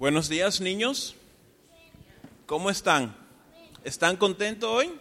[0.00, 1.14] Buenos días, niños.
[2.46, 3.14] ¿Cómo están?
[3.84, 4.98] ¿Están contentos hoy?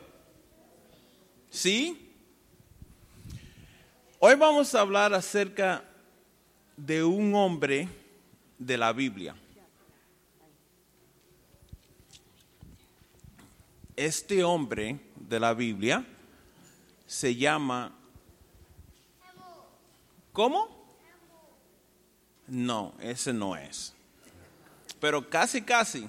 [1.49, 2.13] ¿Sí?
[4.19, 5.85] Hoy vamos a hablar acerca
[6.75, 7.87] de un hombre
[8.57, 9.37] de la Biblia.
[13.95, 16.05] Este hombre de la Biblia
[17.07, 17.95] se llama...
[20.33, 20.67] ¿Cómo?
[22.47, 23.95] No, ese no es.
[24.99, 26.07] Pero casi, casi.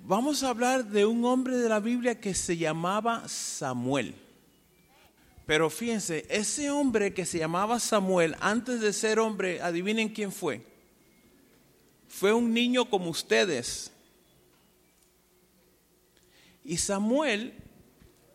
[0.00, 4.14] Vamos a hablar de un hombre de la Biblia que se llamaba Samuel.
[5.46, 10.64] Pero fíjense, ese hombre que se llamaba Samuel, antes de ser hombre, adivinen quién fue.
[12.08, 13.92] Fue un niño como ustedes.
[16.64, 17.54] Y Samuel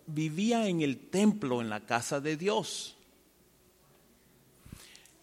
[0.08, 2.96] vivía en el templo, en la casa de Dios.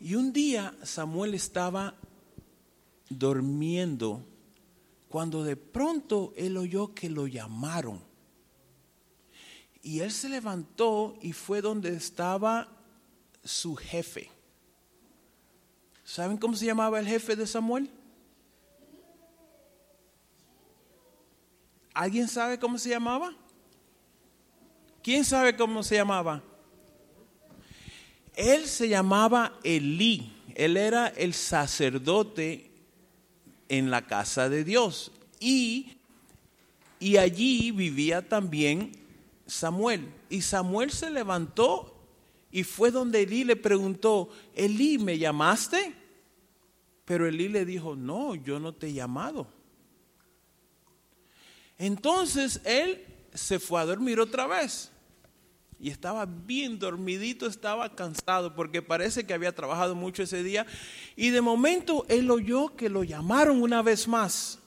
[0.00, 1.94] Y un día Samuel estaba
[3.18, 4.24] durmiendo
[5.08, 8.02] cuando de pronto él oyó que lo llamaron.
[9.82, 12.68] Y él se levantó y fue donde estaba
[13.44, 14.30] su jefe.
[16.04, 17.90] ¿Saben cómo se llamaba el jefe de Samuel?
[21.94, 23.34] ¿Alguien sabe cómo se llamaba?
[25.02, 26.42] ¿Quién sabe cómo se llamaba?
[28.34, 30.32] Él se llamaba Elí.
[30.54, 32.71] Él era el sacerdote
[33.72, 35.12] en la casa de Dios.
[35.40, 35.96] Y,
[37.00, 38.92] y allí vivía también
[39.46, 40.12] Samuel.
[40.28, 42.06] Y Samuel se levantó
[42.50, 45.94] y fue donde Elí le preguntó, Elí, ¿me llamaste?
[47.06, 49.46] Pero Elí le dijo, no, yo no te he llamado.
[51.78, 53.02] Entonces él
[53.32, 54.91] se fue a dormir otra vez.
[55.82, 60.64] Y estaba bien dormidito, estaba cansado porque parece que había trabajado mucho ese día.
[61.16, 64.60] Y de momento él oyó que lo llamaron una vez más.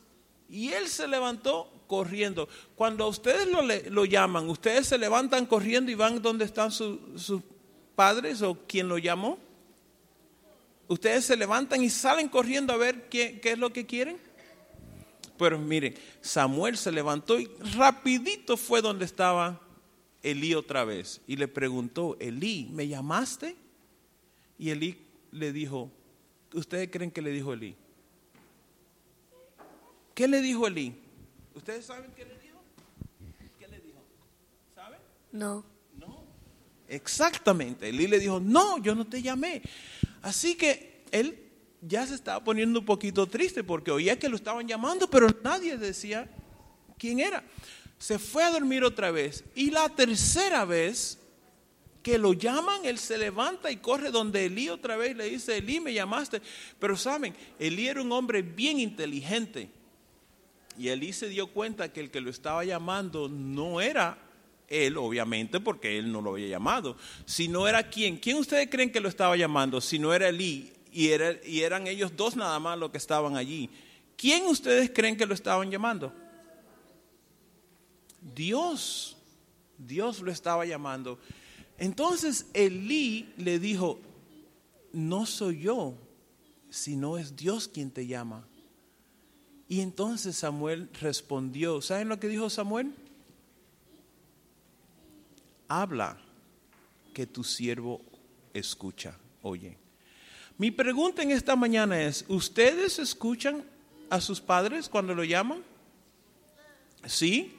[0.50, 2.50] Y él se levantó corriendo.
[2.76, 3.48] Cuando a ustedes
[3.90, 7.42] lo, llaman, ustedes se levantan corriendo y van donde están sus
[7.96, 9.40] padres o quien lo llamó.
[10.90, 14.18] Ustedes se levantan y salen corriendo a ver qué, qué es lo que quieren.
[15.38, 19.62] Pero miren, Samuel se levantó y rapidito fue donde estaba
[20.26, 23.56] Elí otra vez y le preguntó, Elí, ¿me llamaste?
[24.58, 24.98] Y Elí
[25.32, 25.92] le dijo,
[26.52, 27.76] ¿ustedes creen que le dijo Elí?
[30.16, 30.96] ¿Qué le dijo Elí?
[31.54, 32.58] ¿Ustedes saben qué le dijo?
[33.60, 34.00] ¿Qué le dijo?
[34.74, 35.00] ¿Saben?
[35.32, 35.64] No.
[36.00, 36.24] No.
[36.88, 37.90] Exactamente.
[37.90, 39.62] Elí le dijo, no, yo no te llamé.
[40.24, 41.38] Así que él
[41.82, 45.78] ya se estaba poniendo un poquito triste porque oía que lo estaban llamando, pero nadie
[45.78, 46.28] decía
[46.98, 47.44] quién era.
[47.98, 51.20] Se fue a dormir otra vez y la tercera vez
[52.06, 55.80] que lo llaman, él se levanta y corre donde Elí otra vez le dice, Elí,
[55.80, 56.40] me llamaste.
[56.78, 59.72] Pero saben, Elí era un hombre bien inteligente.
[60.78, 64.20] Y Elí se dio cuenta que el que lo estaba llamando no era
[64.68, 66.96] él, obviamente, porque él no lo había llamado,
[67.26, 68.18] sino era quién.
[68.18, 69.82] ¿Quién ustedes creen que lo estaba llamando?
[69.82, 73.36] Si no era Elí, y, era, y eran ellos dos nada más los que estaban
[73.36, 73.68] allí.
[74.16, 76.14] ¿Quién ustedes creen que lo estaban llamando?
[78.34, 79.18] Dios.
[79.78, 81.20] Dios lo estaba llamando.
[81.78, 84.00] Entonces Elí le dijo,
[84.94, 85.94] no soy yo,
[86.70, 88.48] sino es Dios quien te llama.
[89.68, 92.94] Y entonces Samuel respondió, ¿saben lo que dijo Samuel?
[95.68, 96.18] Habla
[97.14, 98.02] que tu siervo
[98.54, 99.78] escucha, oye.
[100.58, 103.66] Mi pregunta en esta mañana es, ¿ustedes escuchan
[104.10, 105.62] a sus padres cuando lo llaman?
[107.06, 107.54] ¿Sí?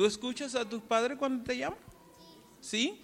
[0.00, 1.78] ¿Tú escuchas a tus padres cuando te llaman?
[2.62, 3.02] ¿Sí?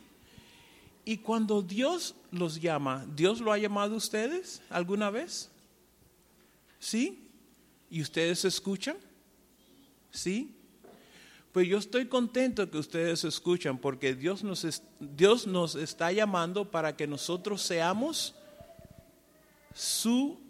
[1.05, 5.51] Y cuando Dios los llama, ¿Dios lo ha llamado a ustedes alguna vez?
[6.79, 7.29] ¿Sí?
[7.91, 8.97] ¿Y ustedes escuchan?
[10.11, 10.57] ¿Sí?
[11.53, 16.97] Pues yo estoy contento que ustedes escuchan porque Dios nos, Dios nos está llamando para
[16.97, 18.35] que nosotros seamos
[19.75, 20.41] su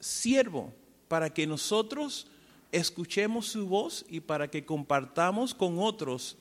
[0.00, 0.74] siervo,
[1.06, 2.26] para que nosotros
[2.74, 6.36] escuchemos su voz y para que compartamos con otros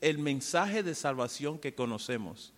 [0.00, 2.52] el mensaje de salvación que conocemos.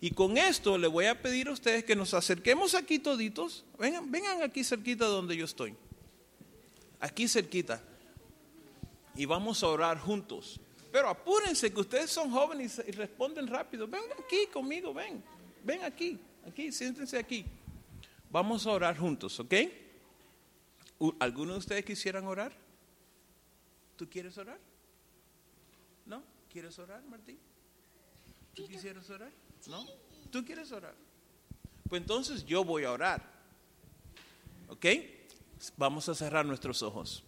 [0.00, 3.64] Y con esto le voy a pedir a ustedes que nos acerquemos aquí toditos.
[3.78, 5.74] Vengan, vengan aquí cerquita donde yo estoy.
[7.00, 7.82] Aquí cerquita.
[9.14, 10.60] Y vamos a orar juntos.
[10.92, 13.88] Pero apúrense que ustedes son jóvenes y responden rápido.
[13.88, 15.24] Ven aquí conmigo, ven.
[15.64, 17.46] Ven aquí, aquí, siéntense aquí.
[18.30, 19.54] Vamos a orar juntos, ¿ok?
[21.18, 22.52] ¿Alguno de ustedes quisieran orar?
[23.96, 24.58] ¿Tú quieres orar?
[26.06, 26.22] ¿No?
[26.50, 27.38] ¿Quieres orar, Martín?
[28.54, 29.32] ¿Tú quisieras orar?
[29.66, 29.84] ¿No?
[30.30, 30.94] ¿Tú quieres orar?
[31.88, 33.22] Pues entonces yo voy a orar.
[34.68, 34.86] ¿Ok?
[35.76, 37.22] Vamos a cerrar nuestros ojos.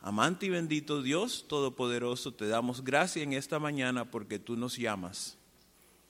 [0.00, 5.38] Amante y bendito Dios Todopoderoso, te damos gracias en esta mañana porque tú nos llamas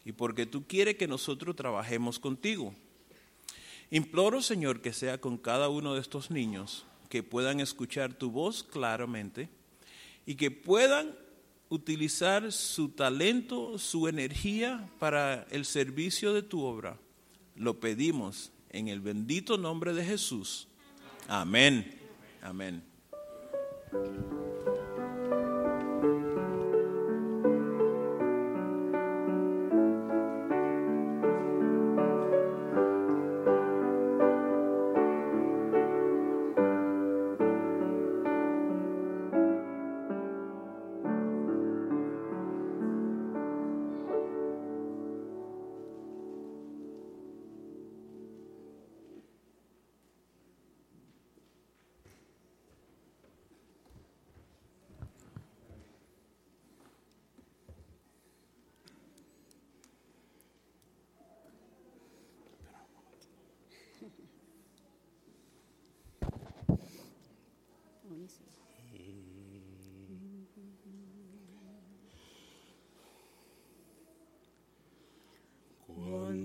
[0.04, 2.74] y porque tú quieres que nosotros trabajemos contigo.
[3.90, 8.62] Imploro, Señor, que sea con cada uno de estos niños, que puedan escuchar tu voz
[8.62, 9.48] claramente
[10.26, 11.14] y que puedan
[11.68, 16.98] utilizar su talento, su energía para el servicio de tu obra.
[17.56, 20.68] Lo pedimos en el bendito nombre de Jesús.
[21.28, 22.00] Amén.
[22.42, 22.82] Amén.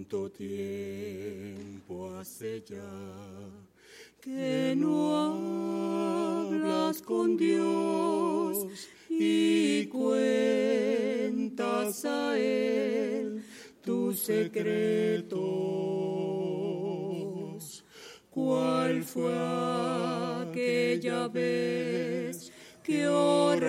[0.09, 2.81] ¿Cuánto tiempo hace ya
[4.19, 8.65] que no hablas con Dios
[9.07, 11.45] y cuentas
[12.05, 13.43] a Él
[13.83, 15.37] tus secretos?
[18.31, 19.37] ¿Cuál fue
[20.41, 22.51] aquella vez
[22.81, 23.59] que oraste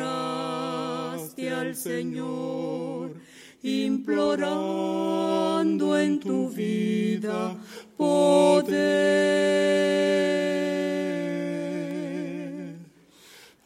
[1.51, 3.21] al Señor?
[3.63, 5.60] implorando
[6.03, 7.57] en tu vida
[7.97, 8.81] poder.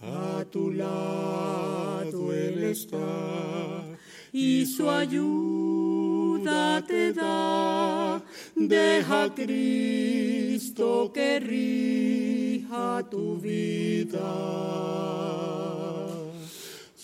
[0.01, 3.85] A tu lado Él está
[4.33, 8.23] y su ayuda te da.
[8.55, 14.75] Deja a Cristo que rija tu vida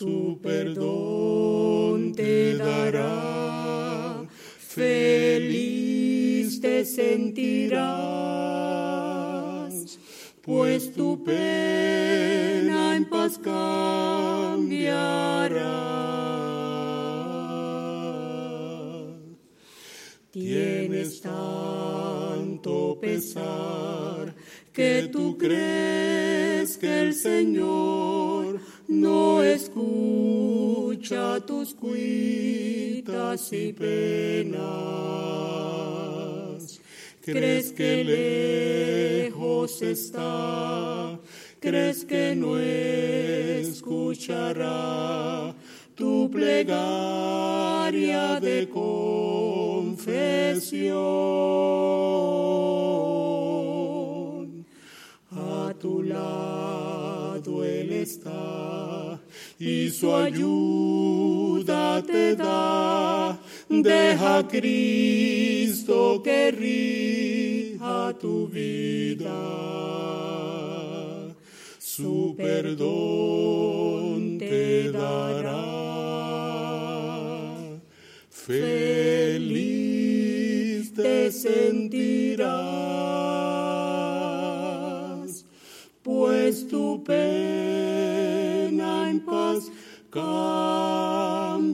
[0.01, 4.10] su perdón te dará,
[4.81, 7.85] feliz te sentirás,
[10.41, 14.71] pues tu pena en paz cambiará.
[20.31, 24.35] Tienes tanto pesar
[24.73, 31.75] que tú crees que el Señor no escucha tus
[33.53, 34.61] y penas.
[37.21, 38.05] Crees que
[39.31, 41.19] lejos está,
[41.61, 44.45] crees que no escuchará
[45.95, 46.81] tu plegaria
[48.41, 50.17] de confesión.
[55.31, 59.21] A tu lado Él está
[59.61, 63.39] y su ayuda te da.
[63.69, 69.29] Deja a Cristo que rija tu vida.
[71.79, 75.81] Su perdón te dará.
[78.31, 79.45] Feliz
[80.95, 82.70] te sentirás,
[90.11, 91.71] cambiará.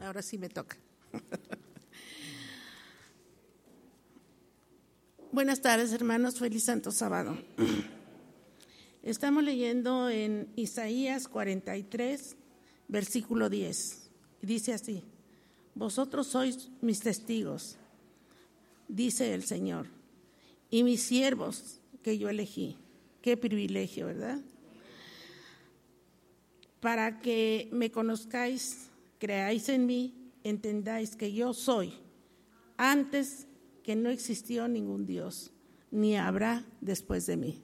[0.00, 0.76] Ahora sí me toca.
[5.32, 6.38] Buenas tardes, hermanos.
[6.38, 7.36] Feliz Santo Sábado.
[9.02, 12.36] Estamos leyendo en Isaías 43,
[12.88, 14.10] versículo 10.
[14.42, 15.04] Dice así,
[15.74, 17.76] vosotros sois mis testigos,
[18.88, 19.86] dice el Señor,
[20.70, 22.76] y mis siervos que yo elegí.
[23.22, 24.40] Qué privilegio, ¿verdad?
[26.80, 31.92] Para que me conozcáis, creáis en mí, entendáis que yo soy,
[32.76, 33.46] antes
[33.82, 35.52] que no existió ningún Dios,
[35.90, 37.62] ni habrá después de mí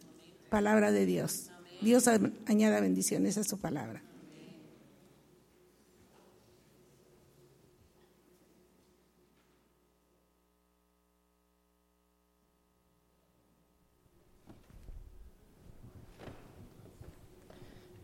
[0.55, 1.51] palabra de Dios.
[1.81, 2.09] Dios
[2.47, 4.01] añada bendiciones a su palabra.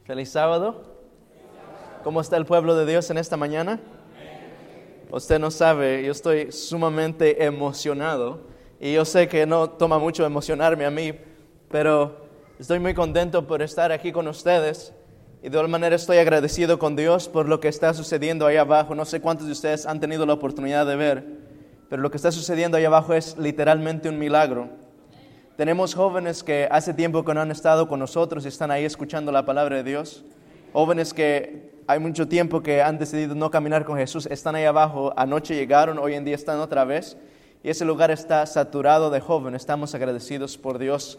[0.03, 0.83] Feliz sábado.
[2.03, 3.79] ¿Cómo está el pueblo de Dios en esta mañana?
[5.13, 8.41] Usted no sabe, yo estoy sumamente emocionado
[8.81, 11.13] y yo sé que no toma mucho emocionarme a mí,
[11.69, 12.29] pero
[12.61, 14.93] estoy muy contento por estar aquí con ustedes
[15.43, 18.95] y de igual manera estoy agradecido con Dios por lo que está sucediendo ahí abajo.
[18.95, 21.25] No sé cuántos de ustedes han tenido la oportunidad de ver,
[21.89, 24.69] pero lo que está sucediendo ahí abajo es literalmente un milagro.
[25.57, 29.33] Tenemos jóvenes que hace tiempo que no han estado con nosotros y están ahí escuchando
[29.33, 30.23] la palabra de Dios.
[30.75, 35.15] Jóvenes que hay mucho tiempo que han decidido no caminar con Jesús, están ahí abajo,
[35.17, 37.17] anoche llegaron, hoy en día están otra vez.
[37.63, 39.63] Y ese lugar está saturado de jóvenes.
[39.63, 41.19] Estamos agradecidos por Dios.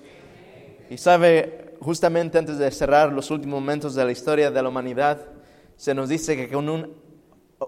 [0.92, 5.26] Y sabe, justamente antes de cerrar los últimos momentos de la historia de la humanidad,
[5.78, 6.94] se nos dice que con un,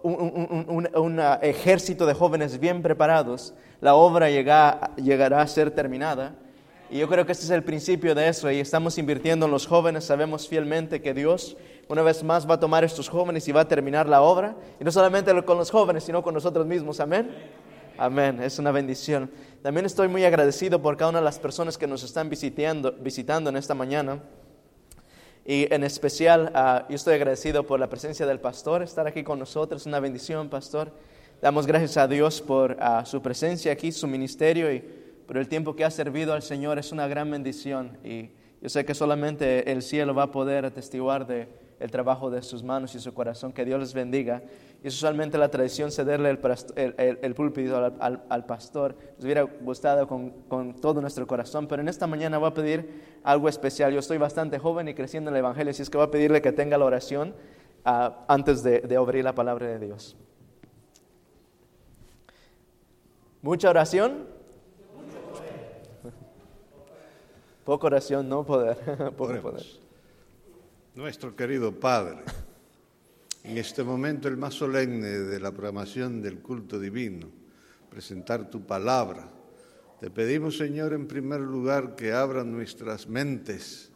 [0.04, 6.36] un, un, un ejército de jóvenes bien preparados, la obra llega, llegará a ser terminada.
[6.92, 9.68] Y yo creo que este es el principio de eso y estamos invirtiendo en los
[9.68, 11.56] jóvenes, sabemos fielmente que Dios
[11.88, 14.56] una vez más va a tomar estos jóvenes y va a terminar la obra.
[14.82, 17.00] Y no solamente con los jóvenes, sino con nosotros mismos.
[17.00, 17.32] Amén.
[17.98, 18.42] Amén.
[18.42, 19.30] Es una bendición.
[19.62, 23.52] También estoy muy agradecido por cada una de las personas que nos están visitando, visitando
[23.52, 24.20] en esta mañana.
[25.46, 29.38] Y en especial, uh, yo estoy agradecido por la presencia del pastor, estar aquí con
[29.38, 29.86] nosotros.
[29.86, 30.92] Una bendición, pastor.
[31.40, 34.80] Damos gracias a Dios por uh, su presencia aquí, su ministerio y
[35.28, 36.80] por el tiempo que ha servido al Señor.
[36.80, 37.98] Es una gran bendición.
[38.04, 41.48] Y yo sé que solamente el cielo va a poder atestiguar de
[41.80, 43.54] el trabajo de sus manos y su corazón.
[43.54, 44.42] Que Dios les bendiga.
[44.84, 46.40] Y es usualmente la tradición cederle el,
[46.76, 48.96] el, el, púlpito al, pastor.
[49.16, 53.48] Nos hubiera gustado con, todo nuestro corazón, pero en esta mañana voy a pedir algo
[53.48, 53.94] especial.
[53.94, 56.42] Yo estoy bastante joven y creciendo en el Evangelio, así es que voy a pedirle
[56.42, 57.34] que tenga la oración
[57.86, 60.18] uh, antes de, de abrir la palabra de Dios.
[63.42, 64.28] ¿Mucha oración?
[67.64, 68.78] Poca oración, no poder.
[69.18, 69.83] Poco poder.
[70.96, 72.20] Nuestro querido Padre,
[73.44, 77.32] en este momento el más solemne de la programación del culto divino,
[77.90, 79.28] presentar tu palabra.
[80.00, 83.90] Te pedimos, Señor, en primer lugar que abran nuestras mentes,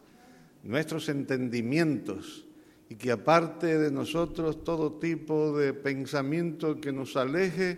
[0.64, 2.48] nuestros entendimientos
[2.90, 7.78] y que aparte de nosotros todo tipo de pensamiento que nos aleje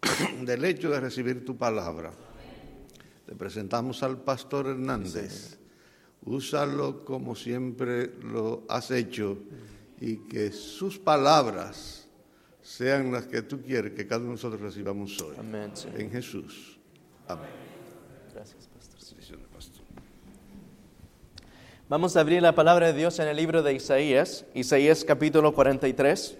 [0.44, 2.12] del hecho de recibir tu palabra.
[3.26, 5.57] Te presentamos al pastor Hernández.
[6.28, 9.38] Úsalo como siempre lo has hecho
[9.98, 12.06] y que sus palabras
[12.60, 15.36] sean las que tú quieres que cada uno de nosotros recibamos hoy.
[15.38, 15.72] Amén.
[15.96, 16.78] En Jesús.
[17.26, 17.48] Amén.
[18.34, 18.68] Gracias,
[19.54, 19.84] pastor.
[21.88, 26.36] Vamos a abrir la palabra de Dios en el libro de Isaías, Isaías capítulo 43.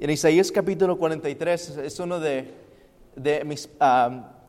[0.00, 2.52] Y en Isaías capítulo 43 es uno de,
[3.14, 3.68] de mis...
[3.80, 4.39] Uh,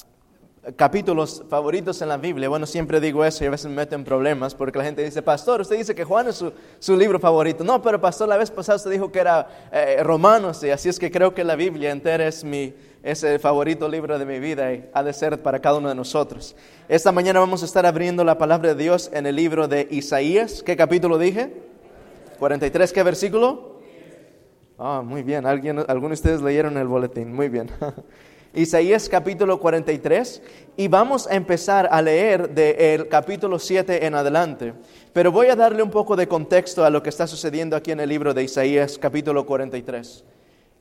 [0.76, 2.48] capítulos favoritos en la Biblia.
[2.48, 5.22] Bueno, siempre digo eso y a veces me meto en problemas porque la gente dice,
[5.24, 7.64] pastor, usted dice que Juan es su, su libro favorito.
[7.64, 11.00] No, pero pastor, la vez pasada usted dijo que era eh, Romanos y así es
[11.00, 14.72] que creo que la Biblia entera es, mi, es el favorito libro de mi vida
[14.72, 16.56] y ha de ser para cada uno de nosotros.
[16.88, 20.62] Esta mañana vamos a estar abriendo la palabra de Dios en el libro de Isaías.
[20.62, 21.54] ¿Qué capítulo dije?
[22.38, 23.82] 43, ¿qué versículo?
[24.78, 25.46] Ah, muy bien.
[25.46, 27.34] ¿Alguien, algunos de ustedes leyeron el boletín.
[27.34, 27.70] Muy bien.
[28.54, 30.42] Isaías capítulo 43
[30.76, 34.74] y vamos a empezar a leer del capítulo 7 en adelante.
[35.14, 38.02] Pero voy a darle un poco de contexto a lo que está sucediendo aquí en
[38.02, 40.26] el libro de Isaías capítulo 43.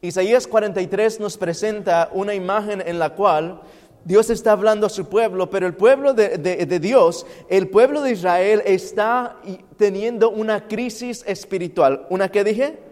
[0.03, 3.61] Isaías 43 nos presenta una imagen en la cual
[4.05, 8.11] Dios está hablando a su pueblo, pero el pueblo de, de, Dios, el pueblo de
[8.13, 9.37] Israel está
[9.77, 12.07] teniendo una crisis espiritual.
[12.09, 12.90] ¿Una qué dije?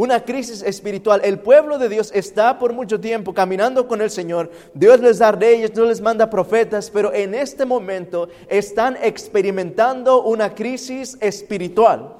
[0.00, 1.20] Una crisis espiritual.
[1.22, 4.50] El pueblo de Dios está por mucho tiempo caminando con el Señor.
[4.72, 10.54] Dios les da reyes, Dios les manda profetas, pero en este momento están experimentando una
[10.54, 12.16] crisis espiritual.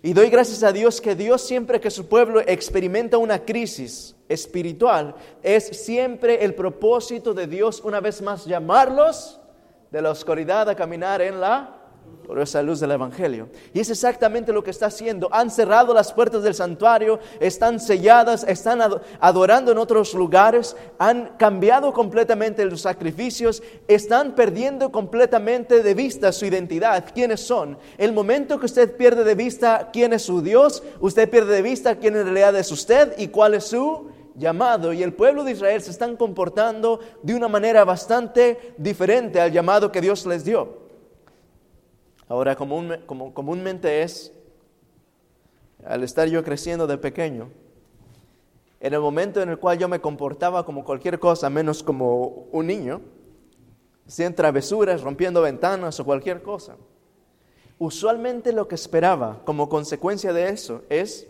[0.00, 5.16] Y doy gracias a Dios que Dios siempre que su pueblo experimenta una crisis espiritual,
[5.42, 9.40] es siempre el propósito de Dios una vez más llamarlos
[9.90, 11.75] de la oscuridad a caminar en la
[12.26, 13.48] por esa luz del Evangelio.
[13.72, 15.28] Y es exactamente lo que está haciendo.
[15.32, 18.80] Han cerrado las puertas del santuario, están selladas, están
[19.20, 26.46] adorando en otros lugares, han cambiado completamente los sacrificios, están perdiendo completamente de vista su
[26.46, 27.78] identidad, quiénes son.
[27.96, 31.96] El momento que usted pierde de vista quién es su Dios, usted pierde de vista
[31.96, 35.80] quién en realidad es usted y cuál es su llamado y el pueblo de Israel
[35.80, 40.85] se están comportando de una manera bastante diferente al llamado que Dios les dio.
[42.28, 44.32] Ahora, como comúnmente es,
[45.84, 47.50] al estar yo creciendo de pequeño,
[48.80, 52.66] en el momento en el cual yo me comportaba como cualquier cosa menos como un
[52.66, 53.00] niño,
[54.06, 56.76] sin travesuras, rompiendo ventanas o cualquier cosa.
[57.78, 61.26] Usualmente lo que esperaba como consecuencia de eso es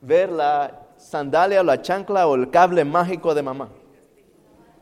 [0.00, 3.70] ver la sandalia o la chancla o el cable mágico de mamá.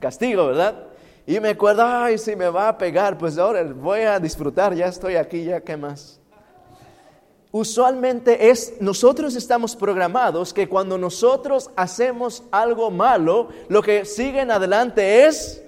[0.00, 0.88] Castigo, ¿verdad?
[1.26, 4.86] Y me acuerdo, ay, si me va a pegar, pues ahora voy a disfrutar, ya
[4.86, 6.20] estoy aquí, ya qué más.
[7.50, 14.52] Usualmente es, nosotros estamos programados que cuando nosotros hacemos algo malo, lo que sigue en
[14.52, 15.62] adelante es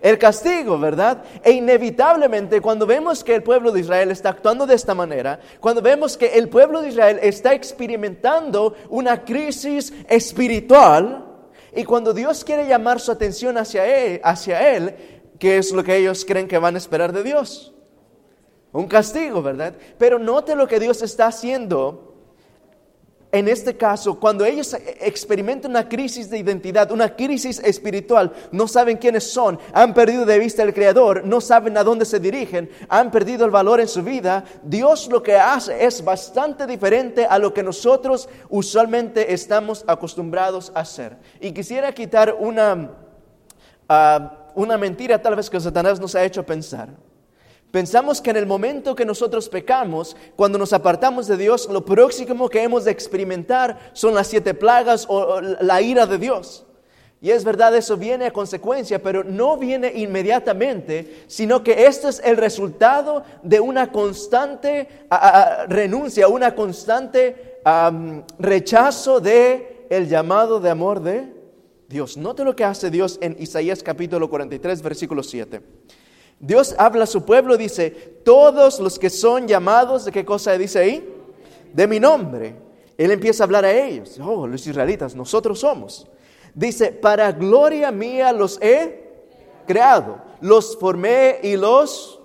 [0.00, 1.22] el castigo, ¿verdad?
[1.44, 5.80] E inevitablemente cuando vemos que el pueblo de Israel está actuando de esta manera, cuando
[5.80, 11.27] vemos que el pueblo de Israel está experimentando una crisis espiritual,
[11.74, 14.94] y cuando Dios quiere llamar su atención hacia él, hacia él,
[15.38, 17.74] ¿qué es lo que ellos creen que van a esperar de Dios?
[18.72, 19.74] Un castigo, ¿verdad?
[19.98, 22.07] Pero note lo que Dios está haciendo
[23.30, 28.96] en este caso, cuando ellos experimentan una crisis de identidad, una crisis espiritual, no saben
[28.96, 33.10] quiénes son, han perdido de vista al Creador, no saben a dónde se dirigen, han
[33.10, 37.52] perdido el valor en su vida, Dios lo que hace es bastante diferente a lo
[37.52, 41.18] que nosotros usualmente estamos acostumbrados a hacer.
[41.38, 42.92] Y quisiera quitar una,
[43.90, 46.88] ah, una mentira tal vez que Satanás nos ha hecho pensar.
[47.70, 52.48] Pensamos que en el momento que nosotros pecamos, cuando nos apartamos de Dios, lo próximo
[52.48, 56.64] que hemos de experimentar son las siete plagas o la ira de Dios.
[57.20, 62.22] Y es verdad, eso viene a consecuencia, pero no viene inmediatamente, sino que esto es
[62.24, 64.88] el resultado de una constante
[65.68, 67.60] renuncia, una constante
[68.38, 71.34] rechazo de el llamado de amor de
[71.88, 72.16] Dios.
[72.16, 75.60] Note lo que hace Dios en Isaías capítulo 43, versículo 7.
[76.40, 77.90] Dios habla a su pueblo, dice,
[78.24, 81.14] todos los que son llamados, ¿de qué cosa dice ahí?
[81.72, 82.54] De mi nombre.
[82.96, 84.18] Él empieza a hablar a ellos.
[84.20, 86.06] Oh, los israelitas, nosotros somos.
[86.54, 89.08] Dice, para gloria mía los he
[89.66, 92.17] creado, los formé y los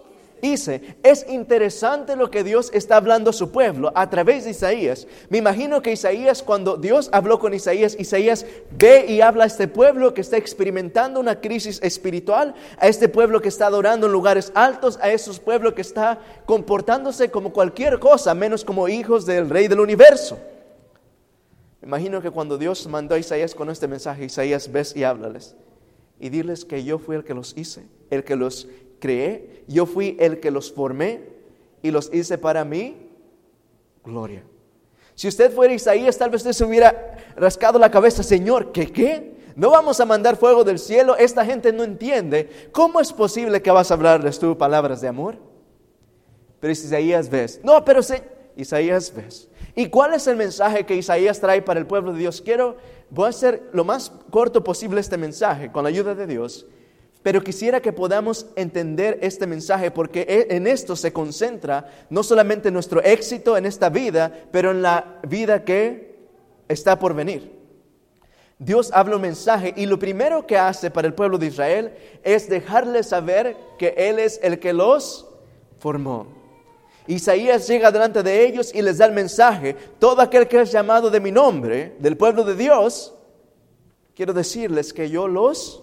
[0.44, 0.98] hice.
[1.02, 5.08] Es interesante lo que Dios está hablando a su pueblo a través de Isaías.
[5.30, 8.46] Me imagino que Isaías, cuando Dios habló con Isaías, Isaías
[8.78, 13.42] ve y habla a este pueblo que está experimentando una crisis espiritual, a este pueblo
[13.42, 18.34] que está adorando en lugares altos, a esos pueblos que está comportándose como cualquier cosa,
[18.34, 20.38] menos como hijos del rey del universo.
[21.82, 25.56] Me imagino que cuando Dios mandó a Isaías con este mensaje, Isaías ves y háblales
[26.24, 28.70] y diles que yo fui el que los hice, el que los
[29.04, 31.20] creé, yo fui el que los formé
[31.82, 33.10] y los hice para mí
[34.02, 34.44] gloria.
[35.14, 39.34] Si usted fuera Isaías, tal vez usted se hubiera rascado la cabeza, Señor, ¿qué qué?
[39.58, 42.70] No vamos a mandar fuego del cielo, esta gente no entiende.
[42.72, 45.36] ¿Cómo es posible que vas a hablarles tú palabras de amor?
[46.62, 48.00] Pero Isaías ves, no, pero
[48.56, 49.50] Isaías ves.
[49.76, 52.42] ¿Y cuál es el mensaje que Isaías trae para el pueblo de Dios?
[52.42, 52.78] Quiero,
[53.10, 56.68] voy a hacer lo más corto posible este mensaje con la ayuda de Dios.
[57.24, 62.70] Pero quisiera que podamos entender este mensaje porque e, en esto se concentra no solamente
[62.70, 66.20] nuestro éxito en esta vida, pero en la vida que
[66.68, 67.64] está por venir.
[68.60, 72.50] Dios habla un mensaje y lo primero que hace para el pueblo de Israel es
[72.50, 75.26] dejarles saber que Él es el que los
[75.80, 76.28] formó.
[77.08, 81.10] Isaías llega delante de ellos y les da el mensaje, todo aquel que es llamado
[81.10, 83.14] de mi nombre, del pueblo de Dios,
[84.16, 85.83] quiero decirles que yo los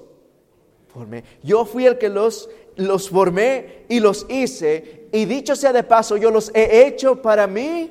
[0.92, 1.24] formé.
[1.42, 5.08] Yo fui el que los, los formé y los hice.
[5.12, 7.90] Y dicho sea de paso, yo los he hecho para mi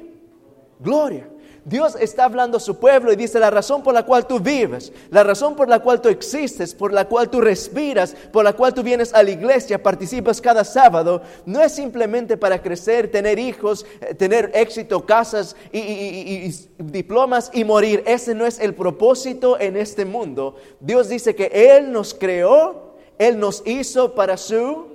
[0.80, 1.28] gloria.
[1.66, 4.92] Dios está hablando a su pueblo y dice la razón por la cual tú vives,
[5.12, 8.74] la razón por la cual tú existes, por la cual tú respiras, por la cual
[8.74, 13.86] tú vienes a la iglesia, participas cada sábado, no es simplemente para crecer, tener hijos,
[14.02, 18.04] eh, tener éxito, casas y diplomas y morir.
[18.08, 20.56] Ese no es el propósito en este mundo.
[20.80, 22.89] Dios dice que Él nos creó
[23.20, 24.88] él nos hizo para su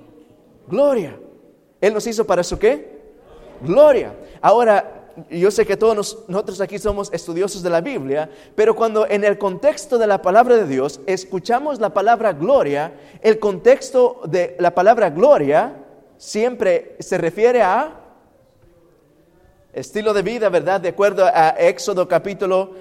[0.67, 1.17] gloria.
[1.79, 2.99] Él nos hizo para su qué?
[3.61, 4.15] Gloria.
[4.41, 9.23] Ahora, yo sé que todos nosotros aquí somos estudiosos de la Biblia, pero cuando en
[9.23, 14.73] el contexto de la palabra de Dios escuchamos la palabra gloria, el contexto de la
[14.73, 15.85] palabra gloria
[16.17, 18.01] siempre se refiere a
[19.71, 20.81] estilo de vida, ¿verdad?
[20.81, 22.71] De acuerdo a Éxodo capítulo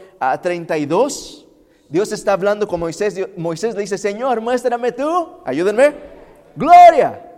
[0.42, 1.43] 32
[1.88, 3.14] Dios está hablando con Moisés.
[3.36, 5.94] Moisés le dice, Señor, muéstrame tú, ayúdenme,
[6.56, 7.30] gloria.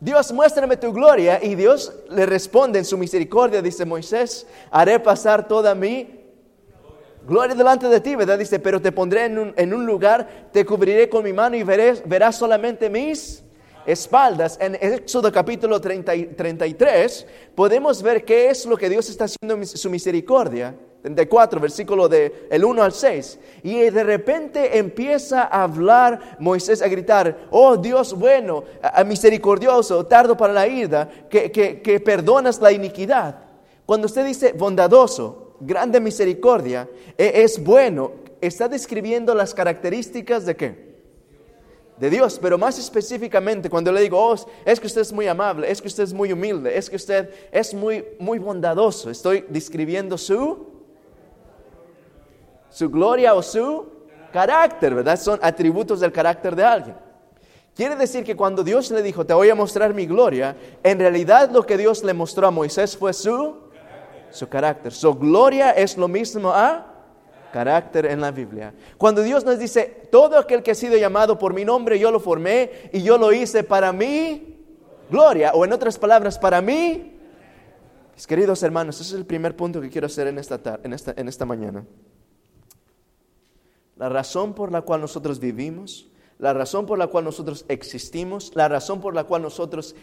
[0.00, 1.42] Dios, muéstrame tu gloria.
[1.42, 6.18] Y Dios le responde en su misericordia, dice Moisés, haré pasar toda mi
[7.26, 8.38] gloria delante de ti, ¿verdad?
[8.38, 12.88] Dice, pero te pondré en un, lugar, te cubriré con mi mano y verás solamente
[12.88, 13.42] mis
[13.84, 14.56] espaldas.
[14.60, 19.90] En Éxodo capítulo 33 podemos ver qué es lo que Dios está haciendo en su
[19.90, 20.74] misericordia.
[21.08, 23.38] 34, versículo de el 1 al 6.
[23.62, 28.64] Y de repente empieza a hablar Moisés, a gritar, oh Dios bueno,
[29.06, 33.36] misericordioso, tardo para la ira, que, que- que perdonas la iniquidad.
[33.86, 40.88] Cuando usted dice bondadoso, grande misericordia, e- es bueno, está describiendo las características de qué?
[41.98, 45.68] de Dios, pero más específicamente cuando le digo, oh, es que usted es muy amable,
[45.68, 50.16] es que usted es muy humilde, es que usted es muy, muy bondadoso, estoy describiendo
[50.16, 50.67] su,
[52.70, 53.86] su gloria o su
[54.32, 55.18] carácter, ¿verdad?
[55.18, 56.96] Son atributos del carácter de alguien.
[57.74, 61.50] Quiere decir que cuando Dios le dijo, te voy a mostrar mi gloria, en realidad
[61.52, 63.54] lo que Dios le mostró a Moisés fue su,
[64.48, 64.92] carácter.
[64.92, 66.92] Su gloria es lo mismo a
[67.52, 68.74] carácter en la Biblia.
[68.96, 72.18] Cuando Dios nos dice, todo aquel que ha sido llamado por mi nombre, yo lo
[72.18, 74.56] formé y yo lo hice para mi
[75.08, 77.16] gloria, o en otras palabras, para mí.
[78.12, 81.14] Mis queridos hermanos, ese es el primer punto que quiero hacer en esta, en esta,
[81.16, 81.84] en esta mañana.
[83.98, 86.08] La razón por la cual nosotros vivimos,
[86.38, 89.96] la razón por la cual nosotros existimos, la razón por la cual nosotros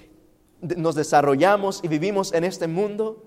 [0.61, 3.23] nos desarrollamos y vivimos en este mundo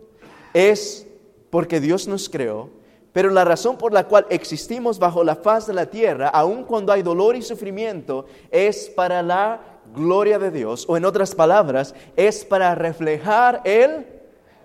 [0.53, 1.07] es
[1.51, 2.69] porque Dios nos creó,
[3.13, 6.93] pero la razón por la cual existimos bajo la faz de la tierra, aun cuando
[6.93, 12.45] hay dolor y sufrimiento, es para la gloria de Dios, o en otras palabras, es
[12.45, 14.07] para reflejar el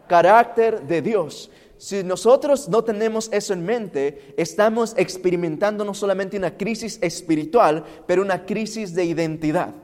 [0.07, 1.49] carácter de Dios.
[1.83, 8.21] Si nosotros no tenemos eso en mente, estamos experimentando no solamente una crisis espiritual, pero
[8.21, 9.75] una crisis de identidad.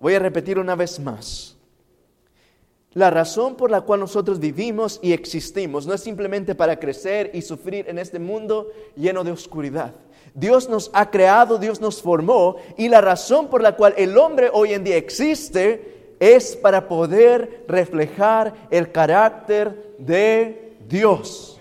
[0.00, 1.58] Voy a repetir una vez más.
[2.94, 7.42] La razón por la cual nosotros vivimos y existimos no es simplemente para crecer y
[7.42, 9.92] sufrir en este mundo lleno de oscuridad.
[10.32, 14.48] Dios nos ha creado, Dios nos formó y la razón por la cual el hombre
[14.50, 21.60] hoy en día existe es para poder reflejar el carácter de Dios.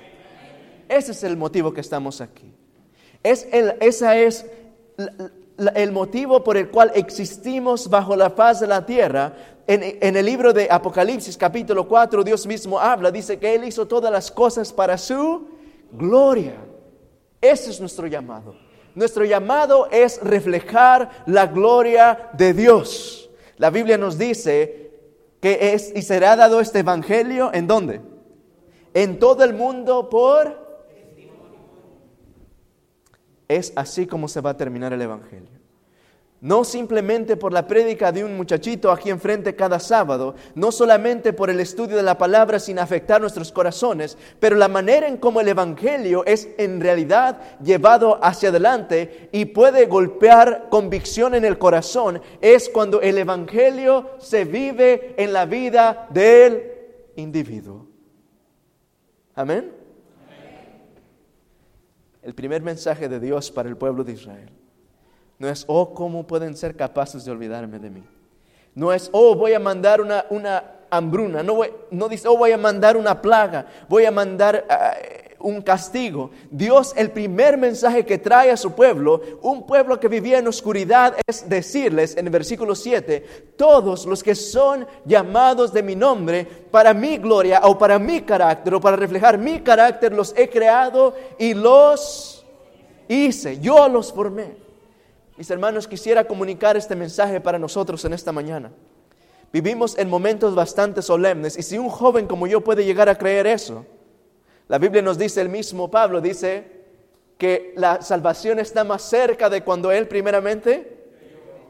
[0.88, 2.54] Ese es el motivo que estamos aquí.
[3.24, 4.46] Es el, esa es
[5.76, 9.34] el motivo por el cual existimos bajo la faz de la tierra.
[9.68, 13.88] En, en el libro de Apocalipsis capítulo 4 Dios mismo habla, dice que Él hizo
[13.88, 15.48] todas las cosas para su
[15.92, 16.56] gloria.
[17.42, 18.56] Ese es nuestro llamado.
[18.94, 23.25] Nuestro llamado es reflejar la gloria de Dios.
[23.58, 24.92] La Biblia nos dice
[25.42, 28.02] que es y será dado este evangelio en dónde?
[28.94, 30.66] En todo el mundo por
[33.48, 35.55] es así como se va a terminar el Evangelio.
[36.42, 41.50] No simplemente por la prédica de un muchachito aquí enfrente cada sábado, no solamente por
[41.50, 45.48] el estudio de la palabra sin afectar nuestros corazones, pero la manera en cómo el
[45.48, 52.70] Evangelio es en realidad llevado hacia adelante y puede golpear convicción en el corazón es
[52.70, 56.72] cuando el Evangelio se vive en la vida del
[57.16, 57.88] individuo.
[59.36, 59.72] Amén.
[62.22, 64.65] El primer mensaje de Dios para el pueblo de Israel
[65.38, 68.04] no es, oh, ¿cómo pueden ser capaces de olvidarme de mí?
[68.74, 71.44] No es, oh, voy a mandar una, una hambruna.
[71.44, 73.66] No, voy- no dice, oh, voy a mandar una plaga.
[73.90, 74.94] Voy a mandar ah,
[75.40, 76.32] un castigo.
[76.50, 81.16] Dios, el primer mensaje que trae a su pueblo, un pueblo que vivía en oscuridad,
[81.28, 86.94] es decirles en el versículo 7, todos los que son llamados de mi nombre, para
[86.94, 91.54] mi gloria o para mi carácter o para reflejar mi carácter, los he creado y
[91.54, 92.46] los
[93.08, 93.60] hice.
[93.60, 94.65] Yo los formé.
[95.38, 98.72] Mis hermanos, quisiera comunicar este mensaje para nosotros en esta mañana.
[99.52, 103.48] Vivimos en momentos bastante solemnes y si un joven como yo puede llegar a creer
[103.48, 103.86] eso,
[104.68, 106.76] la Biblia nos dice el mismo Pablo, dice
[107.38, 110.96] que la salvación está más cerca de cuando él primeramente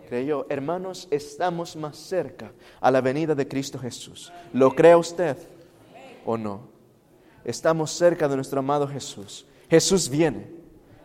[0.07, 0.45] creyó.
[0.49, 4.31] Hermanos, estamos más cerca a la venida de Cristo Jesús.
[4.53, 5.37] ¿Lo cree usted
[6.25, 6.61] o no?
[7.43, 9.45] Estamos cerca de nuestro amado Jesús.
[9.69, 10.47] Jesús viene.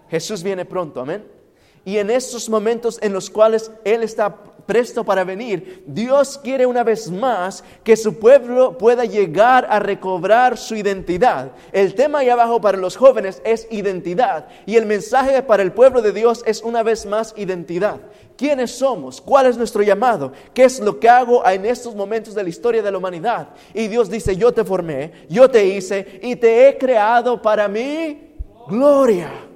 [0.09, 1.40] Jesús viene pronto, amén.
[1.85, 4.37] Y en estos momentos en los cuales Él está
[4.71, 10.57] presto para venir, Dios quiere una vez más que su pueblo pueda llegar a recobrar
[10.57, 11.51] su identidad.
[11.73, 16.03] El tema ahí abajo para los jóvenes es identidad y el mensaje para el pueblo
[16.03, 17.99] de Dios es una vez más identidad.
[18.37, 19.21] ¿Quiénes somos?
[19.21, 20.33] ¿Cuál es nuestro llamado?
[20.55, 23.49] ¿Qué es lo que hago en estos momentos de la historia de la humanidad?
[23.75, 28.37] Y Dios dice, yo te formé, yo te hice y te he creado para mi
[28.69, 29.50] gloria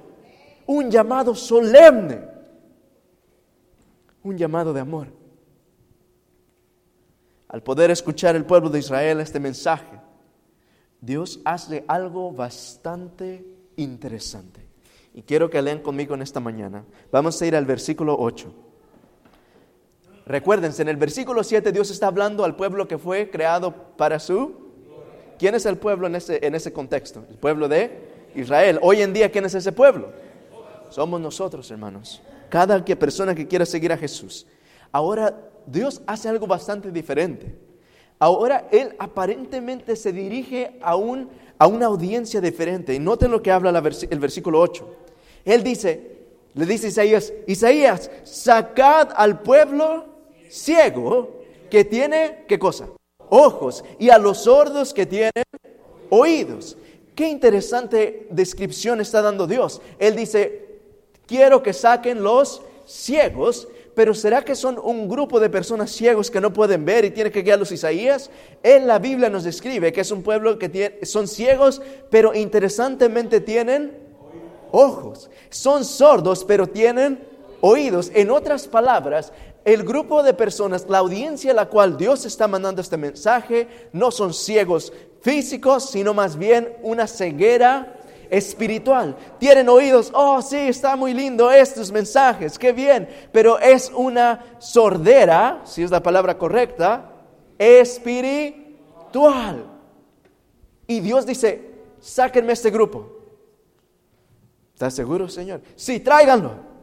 [0.65, 2.21] un llamado solemne,
[4.23, 5.07] un llamado de amor.
[7.47, 9.99] Al poder escuchar el pueblo de Israel este mensaje,
[10.99, 14.65] Dios hace algo bastante interesante.
[15.13, 16.83] Y quiero que lean conmigo en esta mañana.
[17.11, 18.53] Vamos a ir al versículo 8.
[20.25, 24.65] Recuérdense, en el versículo 7 Dios está hablando al pueblo que fue creado para su
[25.37, 27.25] ¿Quién es el pueblo en ese, en ese contexto?
[27.29, 27.91] El pueblo de
[28.35, 28.79] Israel.
[28.81, 30.11] Hoy en día, ¿quién es ese pueblo?
[30.95, 32.21] Somos nosotros, hermanos.
[32.47, 34.47] Cada que- persona que quiera seguir a Jesús.
[34.93, 37.53] Ahora, Dios hace algo bastante diferente.
[38.17, 41.27] Ahora Él aparentemente se dirige a, un,
[41.57, 42.93] a una audiencia diferente.
[42.93, 43.71] Y noten lo que habla
[44.09, 44.89] el versículo 8.
[45.43, 46.15] Él dice,
[46.53, 50.05] le dice a Isaías, Isaías, sacad al pueblo
[50.49, 52.87] ciego que tiene, ¿qué cosa?
[53.29, 53.83] Ojos.
[53.99, 55.43] Y a los sordos que tienen
[56.09, 56.77] oídos.
[57.15, 59.81] Qué interesante descripción está dando Dios.
[59.99, 60.64] Él dice,
[61.27, 66.41] quiero que saquen los ciegos, pero ¿será que son un grupo de personas ciegos que
[66.41, 68.29] no pueden ver y tiene que guiarlos Isaías?
[68.61, 73.39] En la Biblia nos describe que es un pueblo que tiene, son ciegos, pero interesantemente
[73.39, 73.97] tienen
[74.71, 75.29] ojos.
[75.49, 77.25] Son sordos, pero tienen
[77.61, 78.11] oídos.
[78.13, 79.31] En otras palabras,
[79.63, 84.11] el grupo de personas, la audiencia a la cual Dios está mandando este mensaje, no
[84.11, 87.94] son ciegos físicos, sino más bien una ceguera
[88.29, 89.15] espiritual.
[89.39, 95.61] Tienen oídos, oh sí, está muy lindo estos mensajes, qué bien, pero es una sordera,
[95.65, 97.11] si es la palabra correcta,
[97.57, 98.65] espiritual.
[100.87, 103.11] Y Dios dice, sáquenme este grupo.
[104.73, 105.61] ¿Estás seguro, Señor?
[105.75, 106.75] Sí, tráiganlo.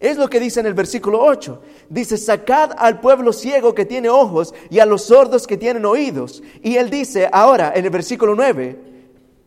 [0.00, 1.60] Es lo que dice en el versículo 8.
[1.88, 6.42] Dice, sacad al pueblo ciego que tiene ojos y a los sordos que tienen oídos.
[6.62, 8.78] Y él dice ahora en el versículo 9,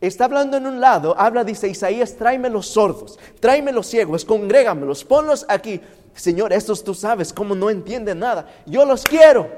[0.06, 5.04] está hablando en un lado, habla, dice Isaías, tráeme los sordos, tráeme los ciegos, congrégamelos,
[5.04, 5.80] ponlos aquí.
[6.14, 8.46] Señor, estos tú sabes cómo no entienden nada.
[8.66, 9.48] Yo los quiero.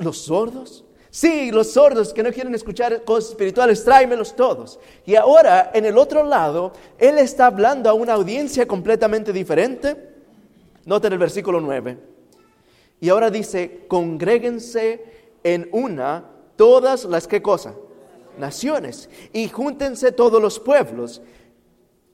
[0.00, 0.84] ¿Los sordos?
[1.10, 4.78] Sí, los sordos que no quieren escuchar cosas espirituales, tráemelos todos.
[5.04, 9.96] Y ahora, en el otro lado, Él está hablando a una audiencia completamente diferente.
[10.84, 11.98] Noten el versículo 9.
[13.00, 15.04] Y ahora dice, congréguense
[15.42, 16.24] en una
[16.56, 17.74] todas las que cosa?
[18.38, 19.08] Naciones.
[19.32, 21.20] Y júntense todos los pueblos.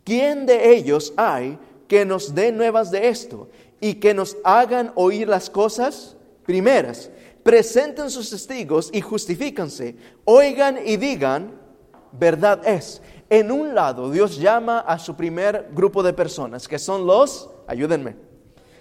[0.05, 1.59] ¿Quién de ellos hay
[1.89, 3.49] que nos dé nuevas de esto
[3.81, 7.11] y que nos hagan oír las cosas primeras?
[7.43, 9.97] Presenten sus testigos y justifícanse.
[10.25, 11.61] Oigan y digan,
[12.13, 13.03] verdad es.
[13.31, 18.17] En un lado, Dios llama a su primer grupo de personas, que son los, ayúdenme,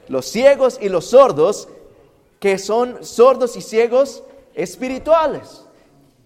[0.08, 1.67] los ciegos y los sordos,
[2.39, 5.62] que son sordos y ciegos espirituales.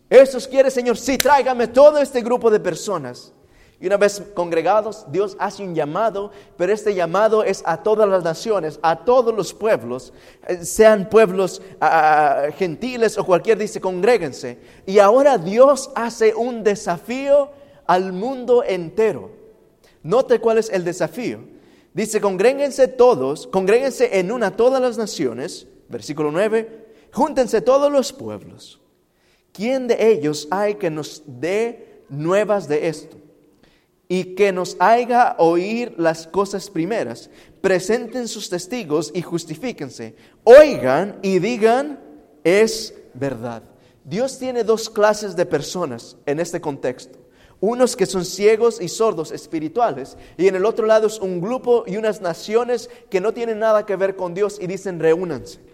[0.10, 3.34] Esos quiere, Señor, sí, tráigame todo este grupo de personas.
[3.80, 8.24] Y una vez congregados, Dios hace un llamado, pero este llamado es a todas las
[8.24, 10.14] naciones, a todos los pueblos,
[10.48, 14.58] eh, sean pueblos ah, gentiles o cualquier, dice, congréguense.
[14.88, 17.52] Y ahora Dios hace un desafío
[17.86, 19.30] al mundo entero.
[20.02, 21.40] Note cuál es el desafío.
[21.94, 28.82] Dice, congréguense todos, congréguense en una todas las naciones, versículo 9, júntense todos los pueblos.
[29.58, 33.18] ¿Quién de ellos hay que nos dé nuevas de esto?
[34.08, 37.32] Y que nos haga oír las cosas primeras.
[37.60, 40.16] Presenten sus testigos y justifíquense.
[40.44, 42.00] Oigan y digan,
[42.44, 43.64] es verdad.
[44.04, 47.18] Dios tiene dos clases de personas en este contexto.
[47.60, 50.18] Unos que son ciegos y sordos espirituales.
[50.38, 53.88] Y en el otro lado es un grupo y unas naciones que no tienen nada
[53.88, 55.67] que ver con Dios y dicen reúnanse.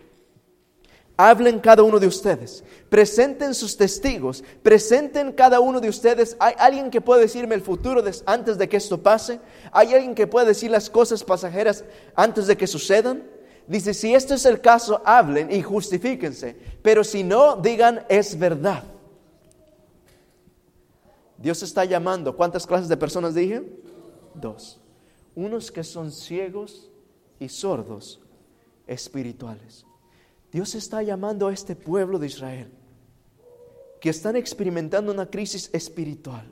[1.16, 6.36] Hablen cada uno de ustedes, presenten sus testigos, presenten cada uno de ustedes.
[6.40, 9.40] ¿Hay alguien que puede decirme el futuro antes de que esto pase?
[9.72, 11.84] ¿Hay alguien que puede decir las cosas pasajeras
[12.16, 13.24] antes de que sucedan?
[13.68, 18.84] Dice, si esto es el caso, hablen y justifíquense, pero si no, digan es verdad.
[21.38, 23.64] Dios está llamando, ¿cuántas clases de personas dije?
[24.34, 24.80] Dos.
[25.36, 26.90] Unos que son ciegos
[27.40, 28.20] y sordos
[28.88, 29.86] espirituales.
[30.54, 32.72] Dios está llamando a este pueblo de Israel
[34.00, 36.46] que están experimentando una crisis espiritual.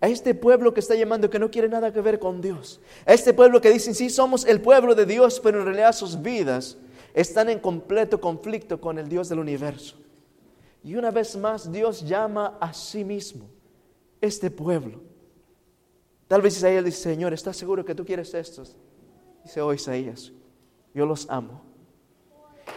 [0.00, 2.80] A este pueblo que está llamando que no quiere nada que ver con Dios.
[3.06, 6.20] A este pueblo que dicen, sí, somos el pueblo de Dios, pero en realidad sus
[6.20, 6.78] vidas
[7.14, 9.96] están en completo conflicto con el Dios del universo.
[10.82, 13.48] Y una vez más Dios llama a sí mismo
[14.20, 15.00] este pueblo.
[16.26, 18.76] Tal vez Isaías dice, Señor, ¿estás seguro que tú quieres estos?
[19.44, 20.32] Dice, oh Isaías,
[20.94, 21.67] yo los amo.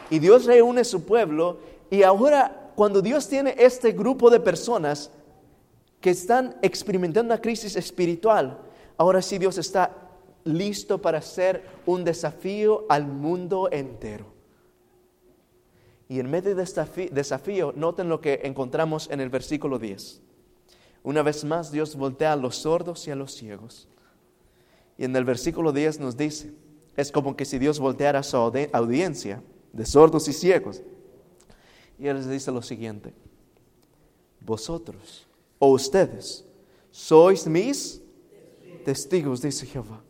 [0.10, 5.12] Y Dios reúne su pueblo y ahora cuando Dios tiene este grupo de personas
[6.00, 8.60] que están experimentando una crisis espiritual,
[8.98, 9.96] ahora sí Dios está
[10.44, 14.26] listo para hacer un desafío al mundo entero.
[16.10, 20.22] Y en medio de este desafío, noten lo que encontramos en el versículo 10.
[21.04, 23.88] Una vez más Dios voltea a los sordos y a los ciegos.
[24.98, 26.52] Y en el versículo 10 nos dice,
[26.98, 30.82] es como que si Dios volteara a su audi- audiencia de sordos y ciegos.
[32.00, 33.14] Y Él les dice lo siguiente,
[34.40, 35.28] vosotros
[35.60, 36.44] o ustedes,
[36.90, 38.02] sois mis
[38.84, 40.02] testigos, dice Jehová.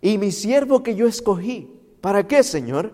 [0.00, 2.92] Y mi siervo que yo escogí, ¿para qué, Señor?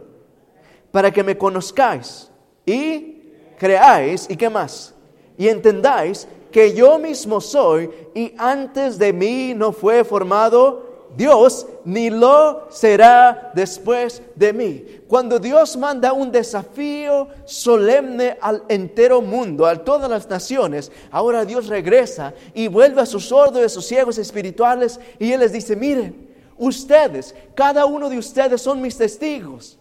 [0.90, 2.30] Para que me conozcáis
[2.66, 3.22] y
[3.58, 4.94] creáis, ¿y qué más?
[5.36, 12.10] Y entendáis que yo mismo soy y antes de mí no fue formado Dios, ni
[12.10, 14.84] lo será después de mí.
[15.06, 21.68] Cuando Dios manda un desafío solemne al entero mundo, a todas las naciones, ahora Dios
[21.68, 25.76] regresa y vuelve a sus sordos y a sus ciegos espirituales y Él les dice,
[25.76, 29.78] miren, ustedes, cada uno de ustedes son mis testigos.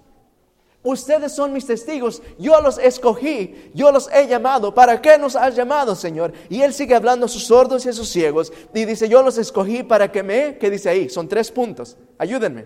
[0.84, 4.74] Ustedes son mis testigos, yo los escogí, yo los he llamado.
[4.74, 6.34] ¿Para qué nos has llamado, Señor?
[6.50, 9.38] Y Él sigue hablando a sus sordos y a sus ciegos y dice, yo los
[9.38, 11.08] escogí para que me, ¿qué dice ahí?
[11.08, 12.66] Son tres puntos, ayúdenme.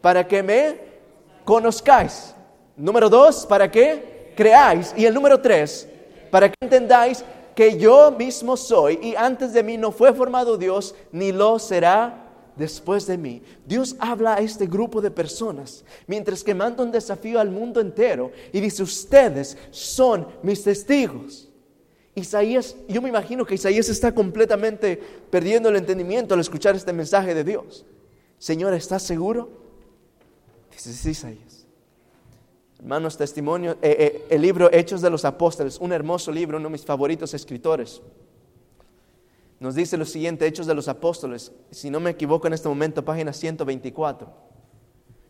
[0.00, 0.78] Para que me
[1.44, 2.32] conozcáis.
[2.76, 4.94] Número dos, para que creáis.
[4.96, 5.88] Y el número tres,
[6.30, 7.24] para que entendáis
[7.56, 12.25] que yo mismo soy y antes de mí no fue formado Dios, ni lo será
[12.56, 13.42] después de mí.
[13.66, 18.32] Dios habla a este grupo de personas mientras que manda un desafío al mundo entero
[18.52, 21.48] y dice, ustedes son mis testigos.
[22.14, 24.96] Isaías, yo me imagino que Isaías está completamente
[25.30, 27.84] perdiendo el entendimiento al escuchar este mensaje de Dios.
[28.38, 29.50] Señor, ¿estás seguro?
[30.72, 31.66] Dice, sí, Isaías.
[32.78, 36.72] Hermanos, testimonio, eh, eh, el libro Hechos de los Apóstoles, un hermoso libro, uno de
[36.72, 38.00] mis favoritos escritores.
[39.58, 43.04] Nos dice lo siguiente, Hechos de los Apóstoles, si no me equivoco en este momento,
[43.04, 44.28] página 124.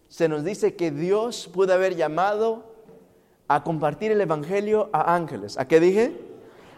[0.09, 2.75] Se nos dice que Dios pudo haber llamado
[3.47, 5.57] a compartir el Evangelio a ángeles.
[5.59, 6.21] ¿A qué dije?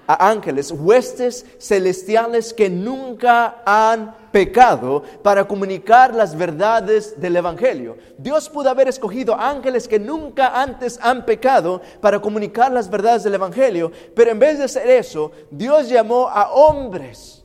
[0.07, 7.97] A ángeles, huestes celestiales que nunca han pecado para comunicar las verdades del Evangelio.
[8.19, 13.35] Dios pudo haber escogido ángeles que nunca antes han pecado para comunicar las verdades del
[13.35, 17.38] Evangelio, pero en vez de hacer eso, Dios llamó a hombres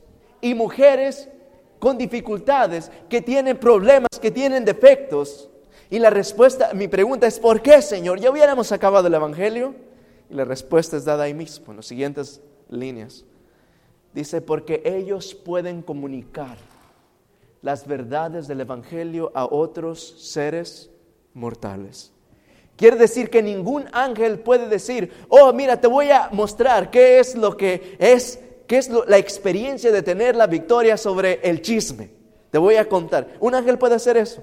[0.44, 1.30] y mujeres
[1.78, 5.48] con dificultades, que tienen problemas, que tienen defectos.
[5.88, 8.20] Y la respuesta, mi pregunta es, ¿por qué, Señor?
[8.20, 9.74] ¿Ya hubiéramos acabado el Evangelio?
[10.28, 13.24] Y la respuesta es dada ahí mismo, en las siguientes líneas.
[14.12, 16.58] Dice, porque ellos pueden comunicar
[17.62, 20.90] las verdades del Evangelio a otros seres
[21.32, 22.12] mortales.
[22.76, 27.34] Quiere decir que ningún ángel puede decir, oh, mira, te voy a mostrar qué es
[27.34, 32.10] lo que es ¿Qué es la experiencia de tener la victoria sobre el chisme?
[32.50, 33.28] Te voy a contar.
[33.40, 34.42] ¿Un ángel puede hacer eso?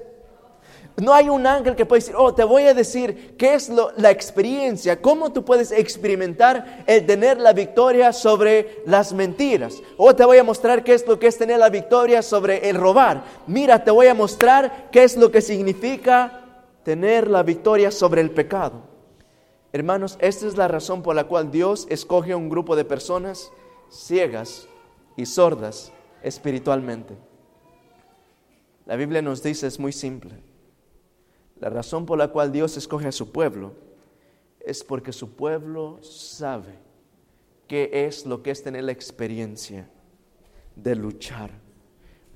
[0.98, 4.12] No hay un ángel que puede decir, oh, te voy a decir qué es la
[4.12, 9.82] experiencia, cómo tú puedes experimentar el tener la victoria sobre las mentiras.
[9.98, 12.76] O te voy a mostrar qué es lo que es tener la victoria sobre el
[12.76, 13.24] robar.
[13.48, 18.32] Mira, te voy a mostrar qué es lo que significa tener la victoria sobre el
[18.32, 18.82] pecado.
[19.72, 23.52] Hermanos, esta es la razón por la cual Dios escoge un grupo de personas
[23.92, 24.68] ciegas
[25.16, 25.92] y sordas
[26.24, 27.16] espiritualmente.
[28.86, 30.40] La Biblia nos dice es muy simple.
[31.60, 33.74] La razón por la cual Dios escoge a su pueblo
[34.60, 36.80] es porque su pueblo sabe
[37.68, 39.88] qué es lo que es tener la experiencia
[40.76, 41.52] de luchar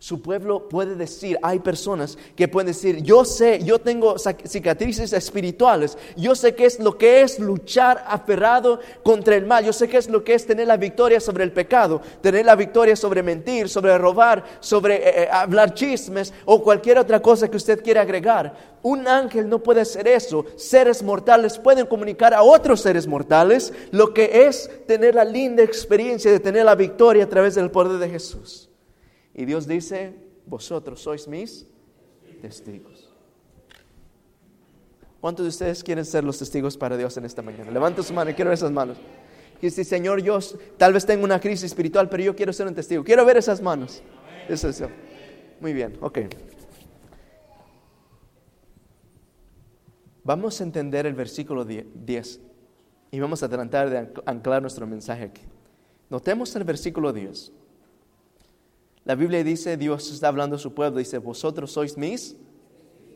[0.06, 5.97] su pueblo puede decir, hay personas que pueden decir, yo sé, yo tengo cicatrices espirituales,
[6.16, 9.97] yo sé qué es lo que es luchar aferrado contra el mal, yo sé qué
[9.97, 13.68] es lo que es tener la victoria sobre el pecado, tener la victoria sobre mentir,
[13.68, 18.76] sobre robar, sobre eh, eh, hablar chismes o cualquier otra cosa que usted quiera agregar.
[18.84, 20.45] Un ángel no puede hacer eso.
[20.56, 26.30] Seres mortales pueden comunicar a otros seres mortales lo que es tener la linda experiencia
[26.30, 28.70] de tener la victoria a través del poder de Jesús.
[29.36, 30.15] Y Dios dice,
[30.45, 31.67] vosotros sois mis
[32.41, 33.11] testigos.
[35.19, 37.69] ¿Cuántos de ustedes quieren ser los testigos para Dios en esta mañana?
[37.69, 38.97] Levanta su mano, quiero ver esas manos.
[39.61, 40.39] Y dice, Señor, yo
[40.77, 43.03] tal vez tengo una crisis espiritual, pero yo quiero ser un testigo.
[43.03, 44.01] Quiero ver esas manos.
[44.47, 44.83] Eso es
[45.59, 46.19] Muy bien, ok.
[50.23, 52.39] Vamos a entender el versículo 10
[53.11, 55.41] y vamos a tratar de anclar nuestro mensaje aquí.
[56.09, 57.51] Notemos el versículo 10.
[59.06, 62.36] La Biblia dice, Dios está hablando a su pueblo, dice, vosotros sois mis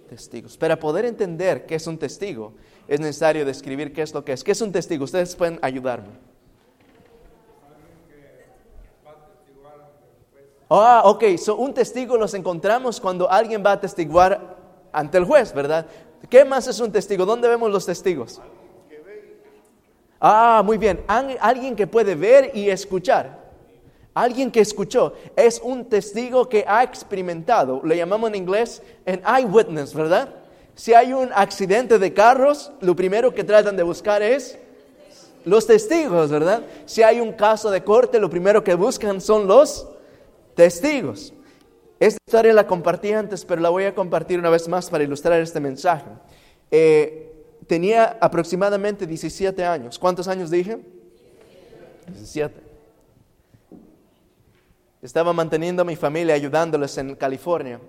[0.08, 0.56] testigos.
[0.56, 2.54] Para poder entender qué es un testigo,
[2.88, 4.44] es necesario describir qué es lo que es.
[4.44, 5.04] ¿Qué es un testigo?
[5.04, 6.10] Ustedes pueden ayudarme.
[10.70, 14.58] Ah, ok, so un testigo los encontramos cuando alguien va a testiguar
[14.92, 15.88] ante el juez, ¿verdad?
[16.30, 17.26] ¿Qué más es un testigo?
[17.26, 18.40] ¿Dónde vemos los testigos?
[20.22, 23.39] Ah, muy bien, alguien que puede ver y escuchar.
[24.20, 27.82] Alguien que escuchó es un testigo que ha experimentado.
[27.86, 30.36] Le llamamos en inglés an eyewitness, ¿verdad?
[30.76, 34.60] Si hay un accidente de carros, lo primero que tratan de buscar es
[35.46, 36.64] Los testigos, ¿verdad?
[36.86, 39.88] Si hay un caso de corte, lo primero que buscan son los
[40.54, 41.32] testigos.
[41.98, 45.40] Esta historia la compartí antes, pero la voy a compartir una vez más para ilustrar
[45.40, 46.10] este mensaje.
[46.70, 47.32] Eh,
[47.68, 49.98] tenía aproximadamente 17 años.
[49.98, 50.78] ¿Cuántos años dije?
[52.08, 52.69] 17.
[55.02, 57.80] Estaba manteniendo a mi familia, ayudándoles en California,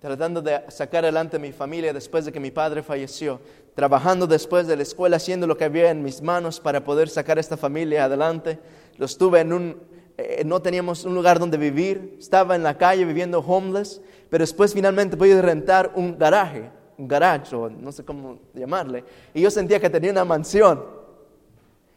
[0.00, 3.40] tratando de sacar adelante a mi familia después de que mi padre falleció,
[3.76, 7.38] trabajando después de la escuela, haciendo lo que había en mis manos para poder sacar
[7.38, 8.58] a esta familia adelante.
[8.96, 9.82] Lo estuve en un,
[10.16, 14.74] eh, no teníamos un lugar donde vivir, estaba en la calle viviendo homeless, pero después
[14.74, 19.78] finalmente pude rentar un garaje, un garage, o no sé cómo llamarle, y yo sentía
[19.78, 20.84] que tenía una mansión.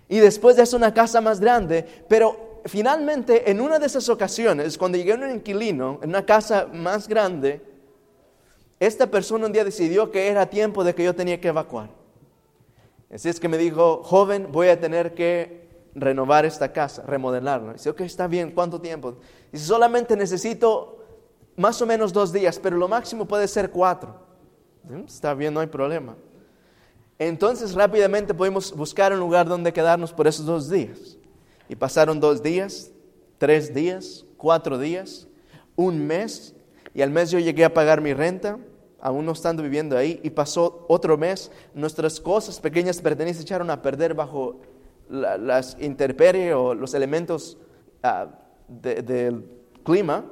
[0.08, 4.78] Y después de eso una casa más grande, pero finalmente, en una de esas ocasiones,
[4.78, 7.62] cuando llegué a un inquilino, en una casa más grande,
[8.80, 11.90] esta persona un día decidió que era tiempo de que yo tenía que evacuar.
[13.14, 17.74] Así es que me dijo, joven, voy a tener que renovar esta casa, remodelarla.
[17.74, 19.18] Dice, ok, está bien, ¿cuánto tiempo?
[19.52, 20.98] Dice, solamente necesito
[21.58, 24.16] más o menos dos días, pero lo máximo puede ser cuatro.
[25.06, 26.16] Está bien, no hay problema.
[27.20, 31.18] Entonces rápidamente pudimos buscar un lugar donde quedarnos por esos dos días.
[31.72, 32.92] Y pasaron dos días,
[33.38, 35.30] tres días, cuatro días,
[35.78, 36.54] un mes,
[36.94, 38.60] y al mes yo llegué a pagar mi renta,
[39.00, 43.70] aún no estando viviendo ahí, y pasó otro mes, nuestras cosas pequeñas pertenencias se echaron
[43.70, 44.60] a perder bajo
[45.08, 47.58] las intemperies o los elementos
[48.04, 48.28] ah,
[48.68, 49.46] del
[49.86, 50.26] clima,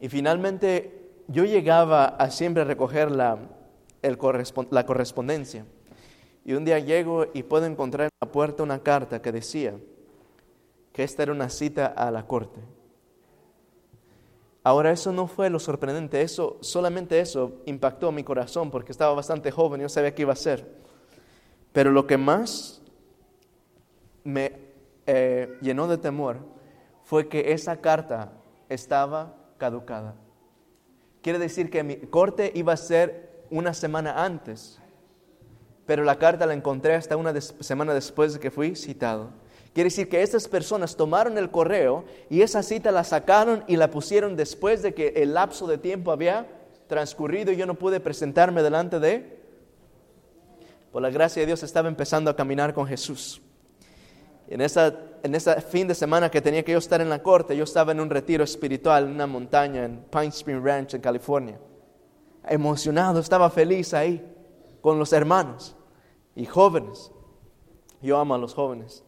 [0.00, 3.38] y finalmente yo llegaba a siempre recoger la,
[4.02, 5.64] la correspondencia.
[6.44, 9.74] Y un día llego y puedo encontrar en la puerta una carta que decía
[10.92, 12.60] que esta era una cita a la corte.
[14.62, 19.50] Ahora eso no fue lo sorprendente, eso solamente eso impactó mi corazón porque estaba bastante
[19.50, 20.66] joven, y yo sabía qué iba a ser.
[21.72, 22.80] Pero lo que más
[24.22, 24.52] me
[25.06, 26.38] eh, llenó de temor
[27.02, 28.32] fue que esa carta
[28.68, 30.14] estaba caducada.
[31.20, 34.80] Quiere decir que mi corte iba a ser una semana antes
[35.86, 39.30] pero la carta la encontré hasta una semana después de que fui citado.
[39.74, 43.90] Quiere decir que esas personas tomaron el correo y esa cita la sacaron y la
[43.90, 46.46] pusieron después de que el lapso de tiempo había
[46.86, 49.42] transcurrido y yo no pude presentarme delante de...
[50.92, 53.42] Por la gracia de Dios estaba empezando a caminar con Jesús.
[54.46, 57.56] En esa, en ese fin de semana que tenía que yo estar en la corte,
[57.56, 61.58] yo estaba en un retiro espiritual en una montaña en Pine Spring Ranch, en California.
[62.48, 64.33] Emocionado, estaba feliz ahí
[64.84, 65.74] con los hermanos
[66.36, 67.10] y jóvenes.
[68.02, 69.02] Yo amo a los jóvenes.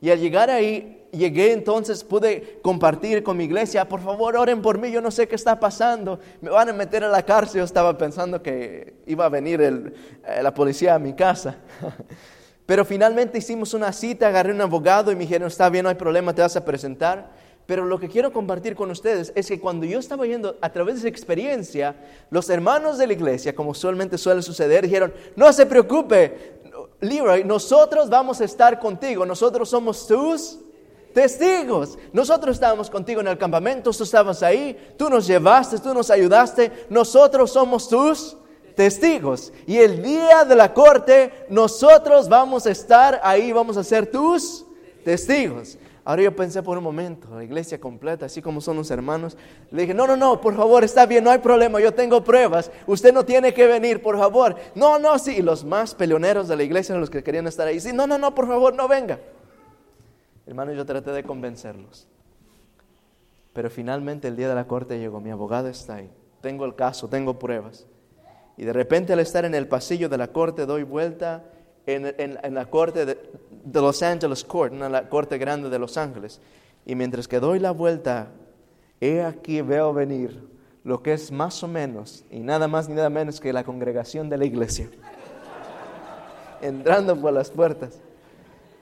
[0.00, 4.76] Y al llegar ahí, llegué entonces, pude compartir con mi iglesia, por favor oren por
[4.76, 7.64] mí, yo no sé qué está pasando, me van a meter a la cárcel, yo
[7.64, 11.58] estaba pensando que iba a venir eh, la policía a mi casa.
[12.66, 15.94] Pero finalmente hicimos una cita, agarré un abogado y me dijeron, está bien, no hay
[15.94, 17.30] problema, te vas a presentar.
[17.68, 20.94] Pero lo que quiero compartir con ustedes es que cuando yo estaba yendo a través
[20.94, 21.94] de esa experiencia,
[22.30, 26.62] los hermanos de la iglesia, como usualmente suele suceder, dijeron, no se preocupe,
[27.02, 30.60] Leroy, nosotros vamos a estar contigo, nosotros somos tus
[31.12, 31.98] testigos.
[32.10, 36.72] Nosotros estábamos contigo en el campamento, tú estabas ahí, tú nos llevaste, tú nos ayudaste,
[36.88, 38.34] nosotros somos tus
[38.76, 39.52] testigos.
[39.66, 44.64] Y el día de la corte, nosotros vamos a estar ahí, vamos a ser tus
[45.04, 45.76] testigos.
[46.08, 49.36] Ahora yo pensé por un momento, la iglesia completa, así como son los hermanos,
[49.70, 52.70] le dije, no, no, no, por favor, está bien, no hay problema, yo tengo pruebas,
[52.86, 54.56] usted no tiene que venir, por favor.
[54.74, 57.78] No, no, sí, y los más peleoneros de la iglesia, los que querían estar ahí,
[57.78, 59.18] sí, no, no, no, por favor, no venga.
[60.46, 62.06] Hermano, yo traté de convencerlos.
[63.52, 67.08] Pero finalmente el día de la corte llegó, mi abogado está ahí, tengo el caso,
[67.08, 67.84] tengo pruebas.
[68.56, 71.44] Y de repente al estar en el pasillo de la corte doy vuelta
[71.88, 73.18] en, la corte de,
[73.72, 76.40] Los Angeles Court, en la corte grande de Los Ángeles.
[76.86, 78.28] Y mientras que doy la vuelta,
[79.00, 80.48] he aquí veo venir
[80.84, 84.30] lo que es más o menos, y nada más ni nada menos que la congregación
[84.30, 84.88] de la iglesia,
[86.62, 88.00] entrando por las puertas.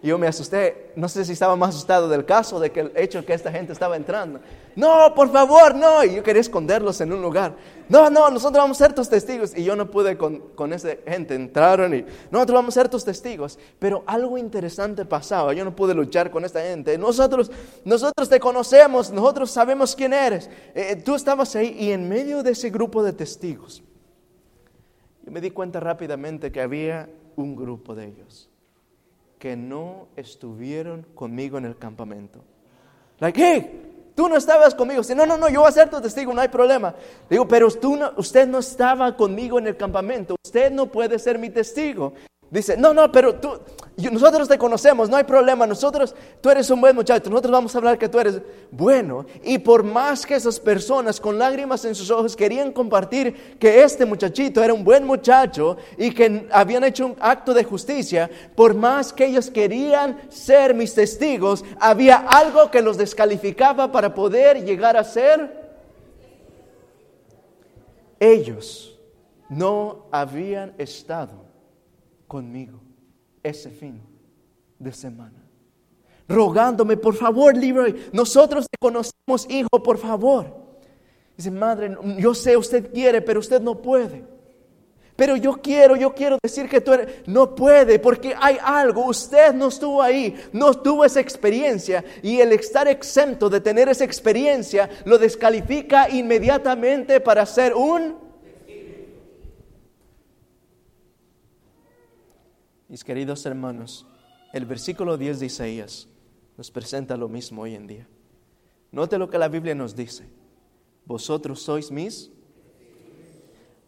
[0.07, 3.27] Yo me asusté, no sé si estaba más asustado del caso, de que el hecho
[3.27, 4.39] que esta gente estaba entrando.
[4.77, 6.05] No, por favor, no.
[6.05, 7.57] Y yo quería esconderlos en un lugar.
[7.89, 9.53] No, no, nosotros vamos a ser tus testigos.
[9.57, 11.35] Y yo no pude con, con esa gente.
[11.35, 13.59] Entraron y nosotros vamos a ser tus testigos.
[13.81, 15.53] Pero algo interesante pasaba.
[15.55, 16.97] Yo no pude luchar con esta gente.
[16.97, 17.51] Nosotros,
[17.85, 20.49] nosotros te conocemos, nosotros sabemos quién eres.
[20.75, 23.83] Eh, tú estabas ahí y en medio de ese grupo de testigos,
[25.25, 28.49] yo me di cuenta rápidamente que había un grupo de ellos
[29.39, 32.43] que no estuvieron conmigo en el campamento.
[33.19, 35.03] Like, hey, Tú no estabas conmigo.
[35.03, 36.95] Dice, no, no, no, yo voy a ser tu testigo, no hay problema.
[37.29, 40.37] Digo, pero tú usted no estaba conmigo en el campamento.
[40.43, 42.15] Usted no puede ser mi testigo.
[42.51, 43.59] Dice, no, no, pero tú,
[44.13, 47.79] nosotros te conocemos, no hay problema, nosotros, tú eres un buen muchacho, nosotros vamos a
[47.79, 48.41] hablar que tú eres
[48.71, 49.27] bueno.
[49.43, 54.05] Y por más que esas personas con lágrimas en sus ojos querían compartir que este
[54.05, 59.13] muchachito era un buen muchacho y que habían hecho un acto de justicia, por más
[59.13, 65.03] que ellos querían ser mis testigos, había algo que los descalificaba para poder llegar a
[65.03, 65.67] ser
[68.21, 68.99] ellos
[69.49, 71.46] no habían estado
[72.27, 72.81] conmigo
[73.43, 74.01] ese fin
[74.79, 75.43] de semana.
[76.29, 80.67] Rogándome, por favor, Leroy, nosotros te conocemos, hijo, por favor.
[81.37, 84.25] Dice, madre, yo sé, usted quiere, pero usted no puede.
[85.15, 89.55] Pero yo quiero, yo quiero decir que tú eres, no puede, porque hay algo, usted
[89.55, 94.91] no estuvo ahí, no tuvo esa experiencia, y el estar exento de tener esa experiencia
[95.07, 98.26] lo descalifica inmediatamente para ser un
[102.89, 104.07] Mis queridos hermanos,
[104.53, 106.07] el versículo 10 de Isaías
[106.57, 108.07] nos presenta lo mismo hoy en día.
[108.93, 110.25] Note lo que la Biblia nos dice.
[111.05, 112.31] Vosotros sois mis.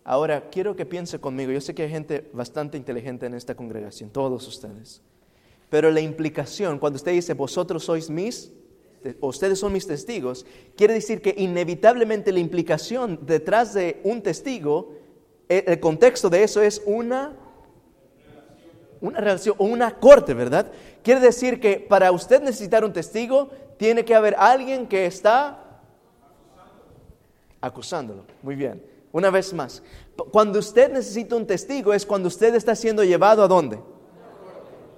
[0.02, 1.52] Ahora, quiero que piense conmigo.
[1.52, 5.00] Yo sé que hay gente bastante inteligente en esta congregación, todos ustedes.
[5.70, 8.52] Pero la implicación, cuando usted dice, vosotros sois mis,
[9.20, 10.44] ustedes son mis testigos,
[10.76, 14.92] quiere decir que inevitablemente la implicación detrás de un testigo,
[15.48, 17.47] el el contexto de eso es una
[19.00, 20.70] una relación o una corte, ¿verdad?
[21.02, 25.80] Quiere decir que para usted necesitar un testigo, tiene que haber alguien que está
[27.60, 28.24] acusándolo.
[28.42, 28.82] Muy bien.
[29.12, 29.82] Una vez más,
[30.30, 33.80] cuando usted necesita un testigo es cuando usted está siendo llevado a dónde?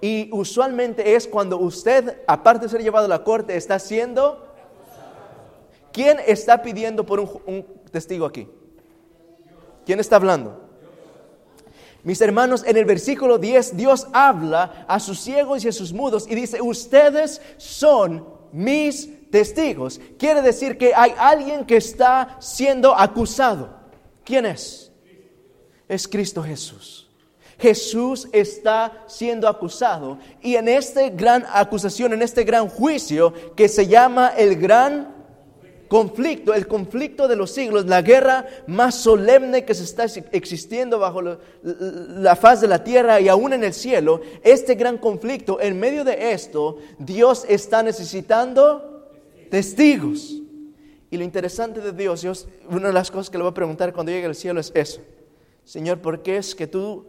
[0.01, 4.47] Y usualmente es cuando usted, aparte de ser llevado a la corte, está siendo...
[5.93, 8.49] ¿Quién está pidiendo por un, un testigo aquí?
[9.85, 10.70] ¿Quién está hablando?
[12.03, 16.27] Mis hermanos, en el versículo 10 Dios habla a sus ciegos y a sus mudos
[16.29, 20.01] y dice, ustedes son mis testigos.
[20.19, 23.79] Quiere decir que hay alguien que está siendo acusado.
[24.25, 24.93] ¿Quién es?
[25.89, 27.09] Es Cristo Jesús.
[27.59, 33.87] Jesús está siendo acusado y en esta gran acusación, en este gran juicio que se
[33.87, 35.20] llama el gran
[35.91, 41.21] conflicto, el conflicto de los siglos, la guerra más solemne que se está existiendo bajo
[41.21, 45.81] lo- la faz de la tierra y aún en el cielo, este gran conflicto, en
[45.81, 49.11] medio de esto, Dios está necesitando
[49.51, 50.37] testigos.
[51.11, 53.93] Y lo interesante de Dios, Dios, una de las cosas que le voy a preguntar
[53.93, 55.01] cuando llegue al cielo es eso.
[55.65, 57.05] Señor, ¿por qué es que tú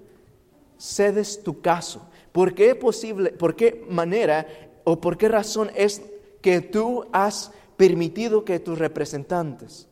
[0.80, 2.02] cedes tu caso?
[2.32, 4.48] ¿Por qué posible, por qué manera
[4.86, 6.02] o por qué razón es
[6.42, 7.52] que tú has
[7.82, 9.88] permitido que tus representantes,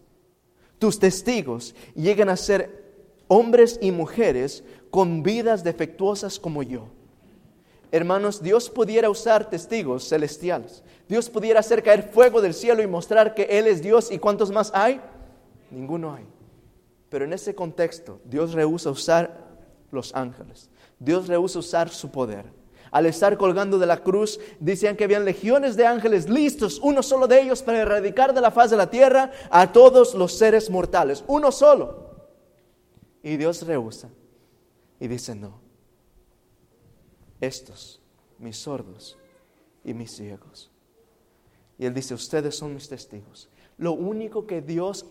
[0.77, 2.85] tus testigos, lleguen a ser
[3.27, 6.85] hombres y mujeres con vidas defectuosas como yo?
[7.91, 10.83] Hermanos, Dios pudiera usar testigos celestiales.
[11.07, 14.11] Dios pudiera hacer caer fuego del cielo y mostrar que Él es Dios.
[14.11, 15.01] ¿Y cuántos más hay?
[15.71, 16.27] Ninguno hay.
[17.09, 19.47] Pero en ese contexto, Dios rehúsa usar
[19.89, 20.69] los ángeles.
[20.99, 22.45] Dios rehúsa usar su poder.
[22.91, 27.27] Al estar colgando de la cruz, decían que habían legiones de ángeles listos, uno solo
[27.27, 31.23] de ellos para erradicar de la faz de la tierra a todos los seres mortales.
[31.27, 32.09] Uno solo.
[33.21, 34.09] Y Dios rehúsa.
[34.99, 35.59] Y dice, no.
[37.39, 38.01] Estos,
[38.37, 39.17] mis sordos
[39.83, 40.71] y mis ciegos.
[41.77, 43.49] Y Él dice, ustedes son mis testigos.
[43.77, 45.05] Lo único que Dios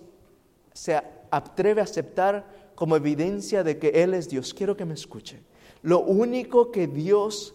[0.75, 1.01] se
[1.31, 4.53] atreve a aceptar como evidencia de que Él es Dios.
[4.53, 5.41] Quiero que me escuche.
[5.83, 7.55] Lo único que Dios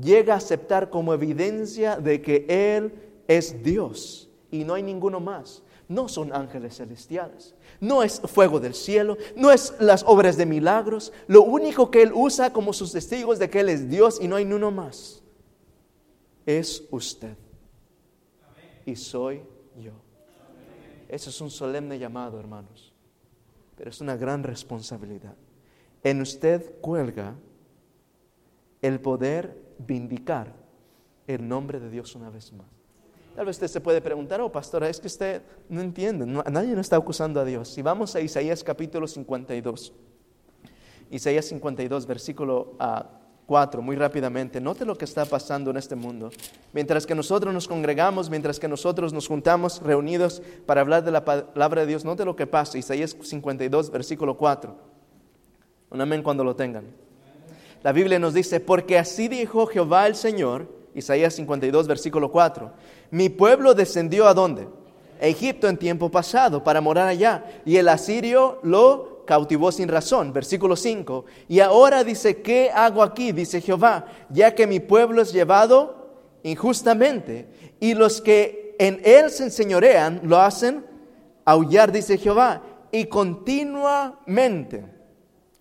[0.00, 2.92] llega a aceptar como evidencia de que Él
[3.28, 5.62] es Dios y no hay ninguno más.
[5.88, 11.12] No son ángeles celestiales, no es fuego del cielo, no es las obras de milagros.
[11.26, 14.36] Lo único que Él usa como sus testigos de que Él es Dios y no
[14.36, 15.22] hay ninguno más
[16.46, 17.36] es usted.
[18.84, 19.42] Y soy
[19.78, 19.92] yo.
[21.08, 22.92] Eso es un solemne llamado, hermanos.
[23.76, 25.36] Pero es una gran responsabilidad.
[26.02, 27.34] En usted cuelga
[28.80, 30.52] el poder vindicar
[31.26, 32.66] el nombre de Dios una vez más.
[33.34, 36.80] Tal vez usted se puede preguntar, oh pastora, es que usted no entiende, nadie no
[36.80, 37.68] está acusando a Dios.
[37.68, 39.92] Si vamos a Isaías capítulo 52,
[41.10, 43.06] Isaías 52, versículo ah,
[43.46, 46.30] 4, muy rápidamente, note lo que está pasando en este mundo.
[46.72, 51.24] Mientras que nosotros nos congregamos, mientras que nosotros nos juntamos reunidos para hablar de la
[51.24, 52.76] palabra de Dios, note lo que pasa.
[52.76, 54.76] Isaías 52, versículo 4.
[55.90, 56.84] Un amén cuando lo tengan.
[57.82, 62.70] La Biblia nos dice, porque así dijo Jehová el Señor, Isaías 52, versículo 4,
[63.10, 64.68] mi pueblo descendió a dónde?
[65.20, 70.32] Egipto en tiempo pasado para morar allá, y el asirio lo cautivó sin razón.
[70.32, 71.24] Versículo 5.
[71.48, 73.32] Y ahora dice, ¿qué hago aquí?
[73.32, 76.02] Dice Jehová, ya que mi pueblo es llevado
[76.42, 80.84] injustamente y los que en él se enseñorean lo hacen
[81.44, 84.84] aullar, dice Jehová, y continuamente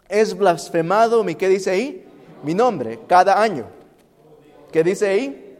[0.09, 2.07] es blasfemado mi, ¿qué dice ahí?
[2.44, 3.66] Mi nombre, cada año.
[4.72, 5.58] ¿Qué dice ahí?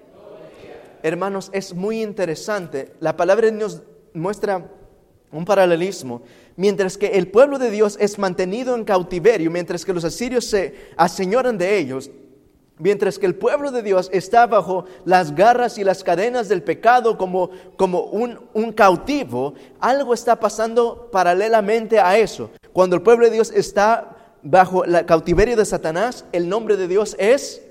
[1.04, 2.94] Hermanos, es muy interesante.
[3.00, 3.82] La palabra de Dios
[4.14, 4.68] muestra
[5.32, 6.22] un paralelismo.
[6.56, 10.76] Mientras que el pueblo de Dios es mantenido en cautiverio, mientras que los asirios se
[10.98, 12.12] aseñoran de ellos,
[12.78, 17.18] mientras que el pueblo de Dios está bajo las garras y las cadenas del pecado
[17.18, 22.50] como, como un, un cautivo, algo está pasando paralelamente a eso.
[22.74, 27.16] Cuando el pueblo de Dios está bajo el cautiverio de Satanás, el nombre de Dios
[27.20, 27.62] es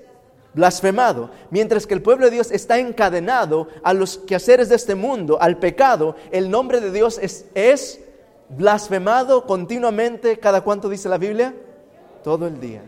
[0.55, 1.31] blasfemado.
[1.51, 5.59] Mientras que el pueblo de Dios está encadenado a los quehaceres de este mundo, al
[5.59, 8.01] pecado, el nombre de Dios es, es
[8.49, 10.39] blasfemado continuamente.
[10.39, 11.55] ¿Cada cuánto dice la Biblia?
[12.25, 12.83] Todo el día.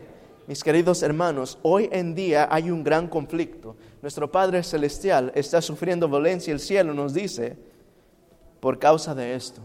[0.45, 3.77] Mis queridos hermanos, hoy en día hay un gran conflicto.
[4.01, 6.51] Nuestro Padre Celestial está sufriendo violencia.
[6.51, 7.55] El cielo nos dice,
[8.59, 9.61] por causa de esto,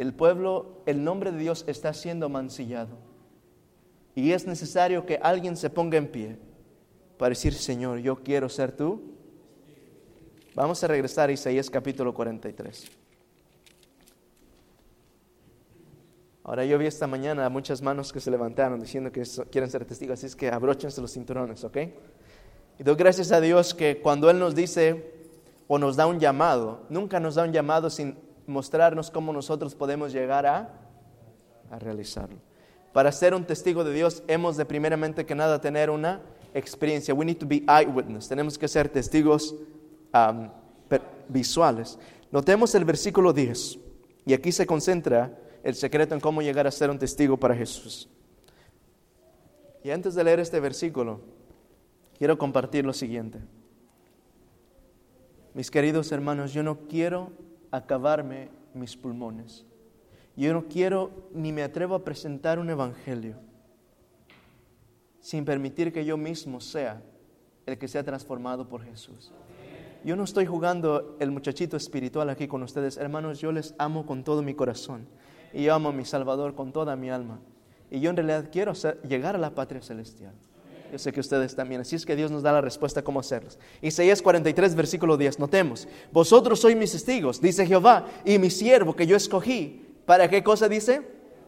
[0.00, 2.96] el pueblo, el nombre de Dios está siendo mancillado.
[4.14, 6.38] Y es necesario que alguien se ponga en pie
[7.18, 9.02] para decir, Señor, yo quiero ser tú.
[10.54, 12.90] Vamos a regresar a Isaías capítulo 43.
[16.44, 20.18] Ahora yo vi esta mañana muchas manos que se levantaron diciendo que quieren ser testigos,
[20.18, 21.76] así es que abróchense los cinturones, ¿ok?
[22.78, 25.14] Y doy gracias a Dios que cuando Él nos dice
[25.68, 28.16] o nos da un llamado, nunca nos da un llamado sin
[28.46, 30.72] mostrarnos cómo nosotros podemos llegar a,
[31.70, 32.36] a realizarlo.
[32.92, 36.20] Para ser un testigo de Dios hemos de primeramente que nada tener una
[36.54, 37.14] experiencia.
[37.14, 38.28] We need to be eyewitness.
[38.28, 39.54] Tenemos que ser testigos
[40.12, 40.48] um,
[41.28, 41.98] visuales.
[42.32, 43.78] Notemos el versículo 10.
[44.26, 48.08] Y aquí se concentra el secreto en cómo llegar a ser un testigo para Jesús.
[49.82, 51.20] Y antes de leer este versículo,
[52.18, 53.38] quiero compartir lo siguiente.
[55.54, 57.32] Mis queridos hermanos, yo no quiero
[57.70, 59.66] acabarme mis pulmones.
[60.36, 63.36] Yo no quiero ni me atrevo a presentar un evangelio
[65.20, 67.02] sin permitir que yo mismo sea
[67.66, 69.32] el que sea transformado por Jesús.
[70.02, 74.24] Yo no estoy jugando el muchachito espiritual aquí con ustedes, hermanos, yo les amo con
[74.24, 75.06] todo mi corazón
[75.52, 77.38] y yo amo a mi Salvador con toda mi alma.
[77.90, 78.72] Y yo en realidad quiero
[79.06, 80.32] llegar a la patria celestial.
[80.90, 81.80] Yo sé que ustedes también.
[81.80, 83.58] Así es que Dios nos da la respuesta cómo hacerlos.
[83.80, 85.38] Isaías 43, versículo 10.
[85.38, 85.86] Notemos.
[86.12, 89.86] Vosotros sois mis testigos, dice Jehová, y mi siervo que yo escogí.
[90.04, 91.02] ¿Para qué cosa dice?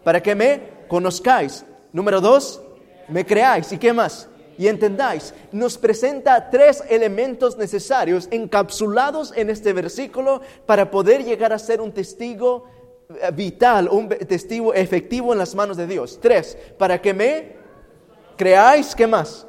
[0.04, 1.64] Para que me conozcáis.
[1.92, 2.60] Número dos,
[3.08, 3.72] me creáis.
[3.72, 4.28] ¿Y qué más?
[4.56, 5.34] Y entendáis.
[5.50, 11.92] Nos presenta tres elementos necesarios encapsulados en este versículo para poder llegar a ser un
[11.92, 12.66] testigo
[13.08, 16.18] eh, vital, un testigo efectivo en las manos de Dios.
[16.20, 17.61] Tres, para que me
[18.42, 19.46] creáis, ¿qué más?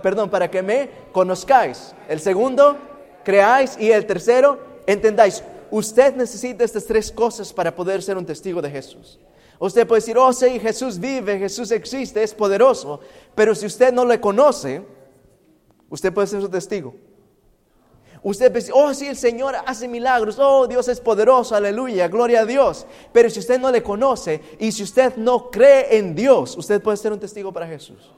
[0.00, 1.92] Perdón, para que me conozcáis.
[2.08, 2.76] El segundo,
[3.24, 3.76] creáis.
[3.80, 5.42] Y el tercero, entendáis.
[5.72, 9.18] Usted necesita estas tres cosas para poder ser un testigo de Jesús.
[9.58, 13.00] Usted puede decir, oh sí, Jesús vive, Jesús existe, es poderoso.
[13.34, 14.84] Pero si usted no le conoce,
[15.90, 16.94] usted puede ser su testigo.
[18.22, 22.44] Usted dice, oh sí, el Señor hace milagros, oh Dios es poderoso, aleluya, gloria a
[22.44, 22.86] Dios.
[23.12, 26.98] Pero si usted no le conoce y si usted no cree en Dios, usted puede
[26.98, 28.12] ser un testigo para Jesús.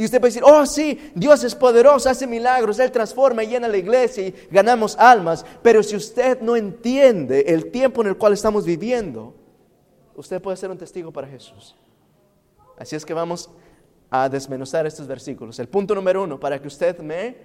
[0.00, 3.68] Y usted puede decir, oh sí, Dios es poderoso, hace milagros, Él transforma y llena
[3.68, 5.44] la iglesia y ganamos almas.
[5.62, 9.34] Pero si usted no entiende el tiempo en el cual estamos viviendo,
[10.16, 11.76] usted puede ser un testigo para Jesús.
[12.78, 13.50] Así es que vamos
[14.08, 15.58] a desmenuzar estos versículos.
[15.58, 17.36] El punto número uno, para que usted me,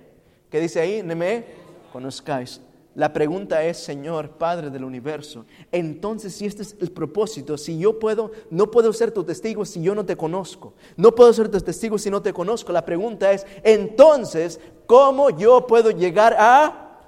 [0.49, 1.03] ¿qué dice ahí?
[1.03, 1.43] Me
[1.91, 2.61] conozcáis.
[2.95, 7.99] La pregunta es, Señor, Padre del universo, entonces si este es el propósito, si yo
[7.99, 11.59] puedo, no puedo ser tu testigo si yo no te conozco, no puedo ser tu
[11.59, 17.01] testigo si no te conozco, la pregunta es, entonces, ¿cómo yo puedo llegar a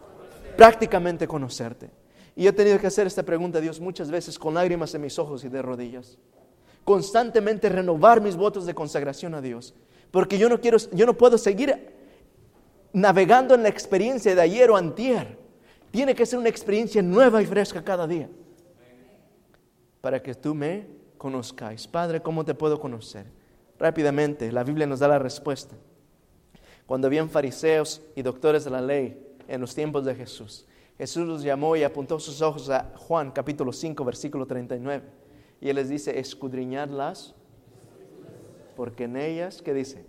[0.58, 1.90] prácticamente conocerte?
[2.36, 5.18] Y he tenido que hacer esta pregunta a Dios muchas veces con lágrimas en mis
[5.18, 6.18] ojos y de rodillas.
[6.84, 9.74] Constantemente renovar mis votos de consagración a Dios.
[10.12, 11.96] Porque yo no quiero, yo no puedo seguir
[12.94, 15.47] navegando en la experiencia de ayer o antier.
[15.98, 18.30] Tiene que ser una experiencia nueva y fresca cada día.
[20.00, 20.86] Para que tú me
[21.18, 21.88] conozcáis.
[21.88, 23.26] Padre, ¿cómo te puedo conocer?
[23.80, 25.76] Rápidamente, la Biblia nos da la respuesta.
[26.86, 30.68] Cuando habían fariseos y doctores de la ley en los tiempos de Jesús,
[31.00, 35.04] Jesús los llamó y apuntó sus ojos a Juan capítulo 5, versículo 39.
[35.62, 37.34] Y él les dice, escudriñadlas,
[38.76, 40.06] porque en ellas, ¿qué dice?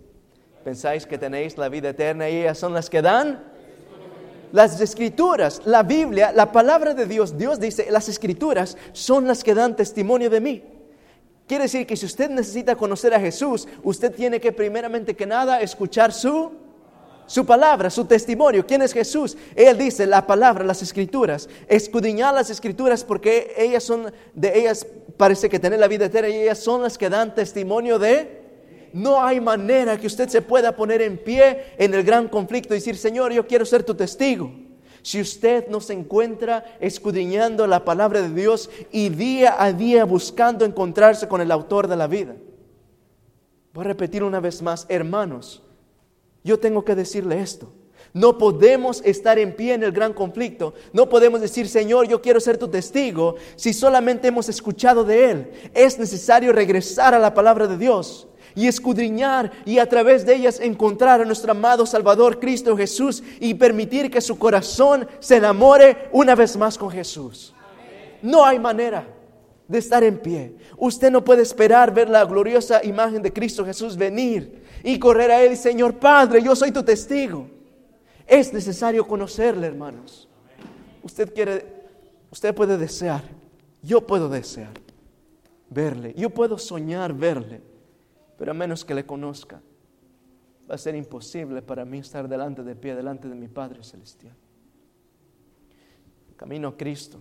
[0.63, 3.43] pensáis que tenéis la vida eterna y ellas son las que dan
[4.51, 9.53] las escrituras, la Biblia, la palabra de Dios, Dios dice, las escrituras son las que
[9.53, 10.63] dan testimonio de mí.
[11.47, 15.61] Quiere decir que si usted necesita conocer a Jesús, usted tiene que primeramente que nada
[15.61, 16.51] escuchar su
[17.29, 18.65] su palabra, su testimonio.
[18.65, 19.37] ¿Quién es Jesús?
[19.55, 21.47] Él dice la palabra, las escrituras.
[21.67, 26.41] Escudriñar las escrituras porque ellas son, de ellas parece que tener la vida eterna y
[26.41, 28.38] ellas son las que dan testimonio de...
[28.93, 32.77] No hay manera que usted se pueda poner en pie en el gran conflicto y
[32.77, 34.51] decir, Señor, yo quiero ser tu testigo.
[35.01, 40.65] Si usted no se encuentra escudriñando la palabra de Dios y día a día buscando
[40.65, 42.35] encontrarse con el autor de la vida.
[43.73, 45.63] Voy a repetir una vez más, hermanos,
[46.43, 47.71] yo tengo que decirle esto.
[48.13, 50.73] No podemos estar en pie en el gran conflicto.
[50.93, 55.51] No podemos decir, Señor, yo quiero ser tu testigo si solamente hemos escuchado de Él.
[55.73, 60.59] Es necesario regresar a la palabra de Dios y escudriñar y a través de ellas
[60.59, 66.35] encontrar a nuestro amado Salvador Cristo Jesús y permitir que su corazón se enamore una
[66.35, 67.53] vez más con Jesús.
[68.21, 69.07] No hay manera
[69.67, 70.55] de estar en pie.
[70.77, 75.41] Usted no puede esperar ver la gloriosa imagen de Cristo Jesús venir y correr a
[75.43, 77.47] Él, Señor Padre, yo soy tu testigo.
[78.25, 80.27] Es necesario conocerle, hermanos.
[81.03, 81.65] Usted quiere,
[82.31, 83.23] usted puede desear,
[83.81, 84.71] yo puedo desear
[85.69, 87.61] verle, yo puedo soñar verle,
[88.39, 89.61] pero a menos que le conozca,
[90.69, 94.33] va a ser imposible para mí estar delante de pie, delante de mi Padre Celestial.
[96.37, 97.19] Camino a Cristo.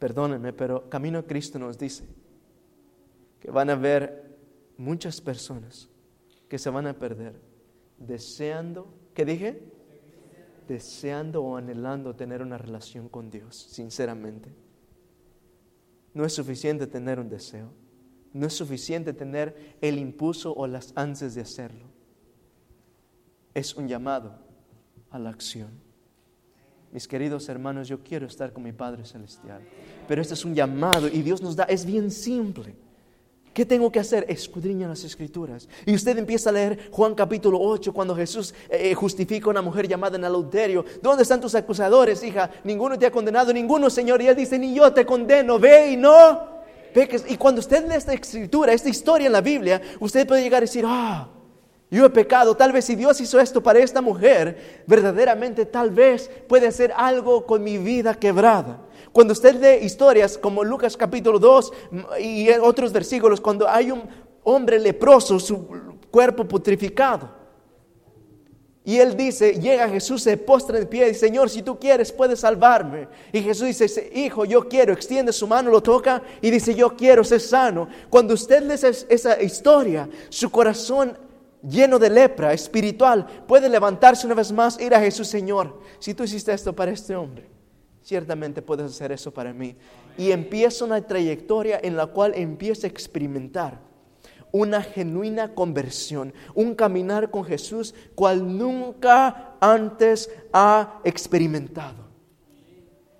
[0.00, 2.04] Perdónenme, pero Camino a Cristo nos dice
[3.38, 4.36] que van a haber
[4.76, 5.88] muchas personas
[6.48, 7.40] que se van a perder
[7.96, 9.62] deseando, ¿qué dije?
[10.66, 14.52] Deseando o anhelando tener una relación con Dios, sinceramente.
[16.12, 17.70] No es suficiente tener un deseo,
[18.32, 21.86] no es suficiente tener el impulso o las ansias de hacerlo.
[23.54, 24.34] Es un llamado
[25.10, 25.70] a la acción.
[26.92, 29.62] Mis queridos hermanos, yo quiero estar con mi Padre Celestial,
[30.08, 32.74] pero este es un llamado y Dios nos da, es bien simple.
[33.52, 34.24] ¿Qué tengo que hacer?
[34.28, 35.68] Escudriña las escrituras.
[35.84, 39.88] Y usted empieza a leer Juan capítulo 8, cuando Jesús eh, justifica a una mujer
[39.88, 40.84] llamada en adulterio.
[41.02, 42.48] ¿Dónde están tus acusadores, hija?
[42.62, 44.22] Ninguno te ha condenado, ninguno, Señor.
[44.22, 46.49] Y él dice, ni yo te condeno, ve y no
[47.28, 50.66] Y cuando usted lee esta escritura, esta historia en la Biblia, usted puede llegar a
[50.66, 51.28] decir, ah,
[51.90, 52.56] yo he pecado.
[52.56, 57.46] Tal vez si Dios hizo esto para esta mujer, verdaderamente tal vez puede hacer algo
[57.46, 58.80] con mi vida quebrada.
[59.12, 61.72] Cuando usted lee historias como Lucas capítulo 2
[62.20, 64.02] y otros versículos, cuando hay un
[64.44, 65.66] hombre leproso, su
[66.10, 67.39] cuerpo putrificado,
[68.84, 72.10] y él dice, llega Jesús, se postra en pie y dice, Señor, si tú quieres,
[72.10, 73.08] puedes salvarme.
[73.30, 77.22] Y Jesús dice, hijo, yo quiero, extiende su mano, lo toca y dice, yo quiero
[77.22, 77.88] ser sano.
[78.08, 78.74] Cuando usted lee
[79.08, 81.16] esa historia, su corazón
[81.62, 86.24] lleno de lepra espiritual puede levantarse una vez más, ir a Jesús, Señor, si tú
[86.24, 87.50] hiciste esto para este hombre
[88.02, 89.76] ciertamente puedes hacer eso para mí.
[90.18, 93.78] Y empieza una trayectoria en la cual empieza a experimentar
[94.52, 102.08] una genuina conversión, un caminar con Jesús cual nunca antes ha experimentado.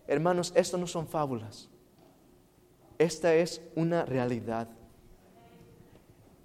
[0.07, 1.69] Hermanos, esto no son fábulas.
[2.99, 4.69] Esta es una realidad.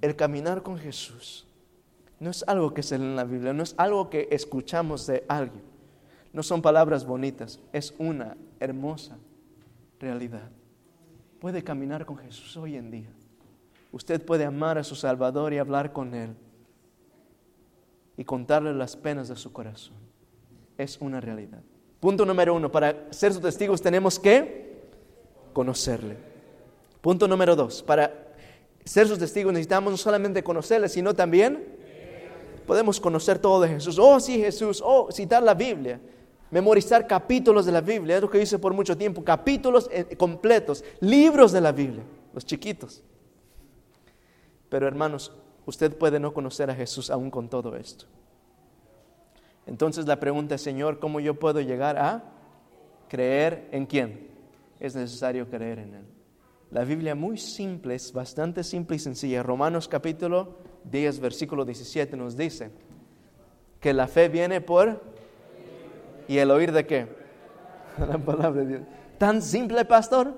[0.02, 1.48] El caminar con Jesús
[2.20, 5.26] no es algo que se lee en la Biblia, no es algo que escuchamos de
[5.28, 5.64] alguien.
[6.32, 9.18] No son palabras bonitas, es una hermosa
[10.00, 10.52] realidad.
[11.40, 13.15] Puede caminar con Jesús hoy en día.
[13.96, 16.36] Usted puede amar a su Salvador y hablar con Él
[18.18, 19.96] y contarle las penas de su corazón.
[20.78, 21.62] Es una realidad.
[22.02, 24.84] Punto número uno, para ser sus testigos tenemos que
[25.54, 26.18] conocerle.
[27.00, 28.34] Punto número dos, para
[28.84, 31.64] ser sus testigos necesitamos no solamente conocerle, sino también
[32.68, 33.98] podemos conocer todo de Jesús.
[33.98, 34.84] Oh, sí, Jesús.
[34.86, 36.02] Oh, citar la Biblia
[36.52, 40.84] memorizar capítulos de la Biblia, es lo que hice por mucho tiempo, capítulos eh, completos,
[41.00, 43.02] libros de la Biblia, los chiquitos.
[44.70, 45.32] Pero hermanos,
[45.66, 48.06] usted puede no conocer a Jesús aún con todo esto.
[49.66, 52.24] Entonces la pregunta es, Señor, ¿cómo yo puedo llegar a
[53.10, 54.30] creer en quién?
[54.80, 56.06] Es necesario creer en Él.
[56.72, 59.44] La Biblia muy simple, es bastante simple y sencilla.
[59.44, 62.72] Romanos capítulo 10, versículo 17 nos dice
[63.80, 65.02] que la fe viene por
[66.28, 67.08] ¿Y el oír de qué?
[67.98, 68.82] La palabra de Dios.
[69.18, 70.34] ¿Tan simple, pastor?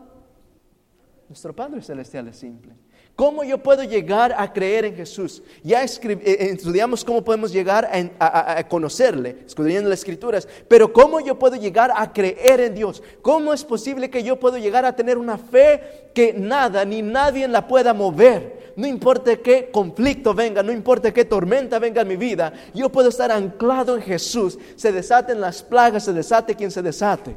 [1.30, 2.74] Nuestro Padre Celestial es simple.
[3.18, 5.42] ¿Cómo yo puedo llegar a creer en Jesús?
[5.64, 7.90] Ya eh, eh, estudiamos cómo podemos llegar
[8.20, 13.02] a, conocerle, escudriñando las escrituras, pero ¿cómo yo puedo llegar a creer en Dios?
[13.24, 17.48] ¿Cómo es posible que yo puedo llegar a tener una fe que nada ni nadie
[17.48, 18.74] la pueda mover?
[18.76, 23.10] No importa qué conflicto venga, no importa qué tormenta venga en mi vida, yo puedo
[23.10, 24.60] estar anclado en Jesús.
[24.76, 27.36] Se desaten las plagas, se desate quien se desate.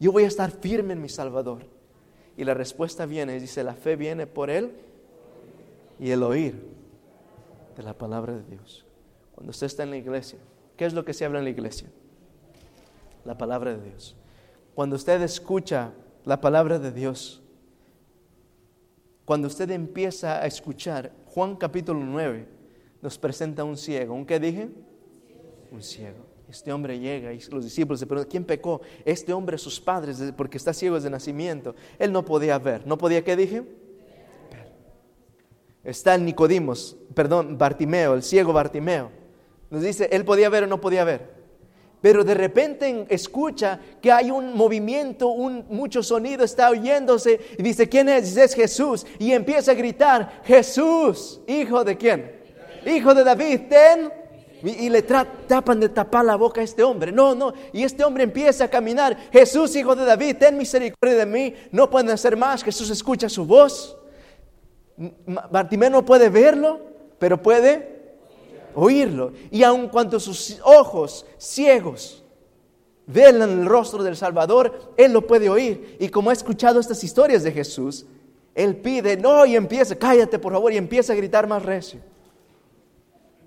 [0.00, 1.66] Yo voy a estar firme en mi Salvador.
[2.38, 4.72] Y la respuesta viene, dice, la fe viene por él
[5.98, 6.66] y el oír
[7.76, 8.84] de la palabra de Dios.
[9.34, 10.38] Cuando usted está en la iglesia,
[10.76, 11.88] ¿qué es lo que se habla en la iglesia?
[13.24, 14.16] La palabra de Dios.
[14.74, 15.92] Cuando usted escucha
[16.24, 17.42] la palabra de Dios,
[19.24, 22.46] cuando usted empieza a escuchar, Juan capítulo 9
[23.00, 24.14] nos presenta un ciego.
[24.14, 24.68] ¿Un qué dije?
[25.70, 26.34] Un ciego.
[26.48, 28.80] Este hombre llega y los discípulos se preguntan, ¿quién pecó?
[29.04, 31.74] Este hombre, sus padres, porque está ciego desde nacimiento.
[31.98, 32.86] Él no podía ver.
[32.86, 33.64] ¿No podía qué dije?
[35.84, 39.10] Está Nicodimos, perdón, Bartimeo, el ciego Bartimeo.
[39.70, 41.34] Nos dice, él podía ver o no podía ver.
[42.00, 47.88] Pero de repente escucha que hay un movimiento, un mucho sonido está oyéndose y dice,
[47.88, 48.26] ¿quién es?
[48.26, 49.06] Dice, es Jesús.
[49.18, 52.30] Y empieza a gritar, Jesús, hijo de quién?
[52.84, 54.12] Hijo de David, ten
[54.62, 57.12] y, le tapan de tapar la boca a este hombre.
[57.12, 57.52] No, no.
[57.72, 59.16] Y este hombre empieza a caminar.
[59.30, 61.54] Jesús, hijo de David, ten misericordia de mí.
[61.70, 62.62] No pueden hacer más.
[62.62, 63.96] Jesús escucha su voz.
[64.96, 66.80] Bartimeo no puede verlo,
[67.18, 67.94] pero puede
[68.74, 69.32] oírlo.
[69.50, 72.24] Y aun cuando sus ojos ciegos
[73.06, 75.96] velan el rostro del Salvador, él lo puede oír.
[76.00, 78.06] Y como ha escuchado estas historias de Jesús,
[78.54, 82.00] él pide, no, y empieza, cállate por favor, y empieza a gritar más recio.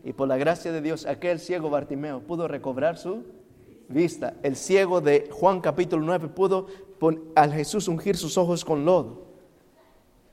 [0.04, 3.24] Y por la gracia de Dios, aquel ciego Bartimeo pudo recobrar su
[3.90, 4.36] vista.
[4.44, 6.68] El ciego de Juan capítulo 9 pudo
[7.36, 9.27] al Jesús ungir sus ojos con lodo.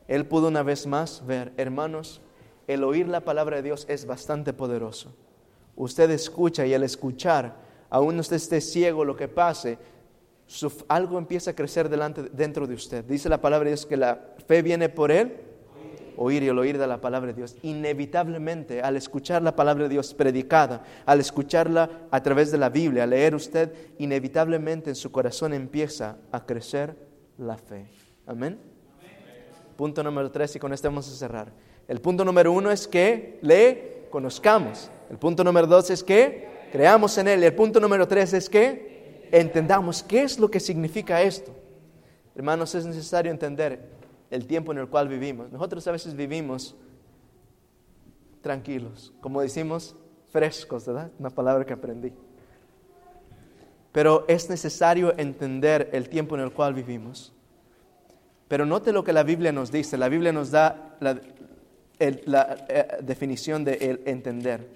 [0.09, 2.21] Él pudo una vez más ver, hermanos,
[2.67, 5.15] el oír la palabra de Dios es bastante poderoso.
[5.77, 7.57] Usted escucha y al escuchar,
[7.91, 9.79] aún usted esté ciego, lo que pase,
[10.89, 13.05] algo empieza a crecer delante, dentro de usted.
[13.05, 15.41] Dice la palabra de Dios que la fe viene por él
[16.17, 17.57] oír y el oír de la palabra de Dios.
[17.63, 23.05] Inevitablemente, al escuchar la palabra de Dios predicada, al escucharla a través de la Biblia,
[23.05, 26.97] al leer usted, inevitablemente en su corazón empieza a crecer
[27.39, 27.87] la fe.
[28.27, 28.74] Amén.
[29.77, 31.53] Punto número tres, y con esto vamos a cerrar.
[31.89, 34.91] El punto número uno es que le conozcamos.
[35.11, 37.43] El punto número dos es que creamos en Él.
[37.43, 41.53] Y el punto número tres es que entendamos qué es lo que significa esto.
[42.35, 43.91] Hermanos, es necesario entender
[44.31, 45.51] el tiempo en el cual vivimos.
[45.53, 46.77] Nosotros a veces vivimos
[48.43, 49.97] tranquilos, como decimos,
[50.31, 51.11] frescos, ¿verdad?
[51.19, 52.13] Una palabra que aprendí.
[53.93, 57.33] Pero es necesario entender el tiempo en el cual vivimos.
[58.55, 59.99] Pero note lo que la Biblia nos dice.
[59.99, 61.21] La Biblia nos da la,
[61.99, 64.71] eh, definición de entender.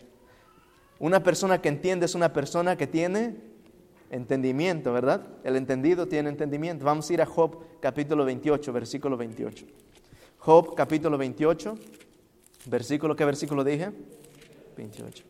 [0.99, 3.37] Una persona que entiende es una persona que tiene
[4.11, 5.29] entendimiento, ¿verdad?
[5.45, 6.85] El entendido tiene entendimiento.
[6.85, 9.66] Vamos a ir a Job capítulo 28, versículo 28.
[10.39, 11.79] Job capítulo 28,
[12.66, 13.93] versículo, ¿qué versículo dije?
[14.76, 15.24] 28.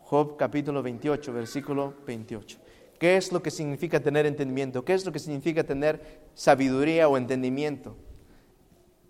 [0.00, 2.59] Job capítulo 28, versículo 28.
[3.00, 4.84] ¿Qué es lo que significa tener entendimiento?
[4.84, 7.96] ¿Qué es lo que significa tener sabiduría o entendimiento?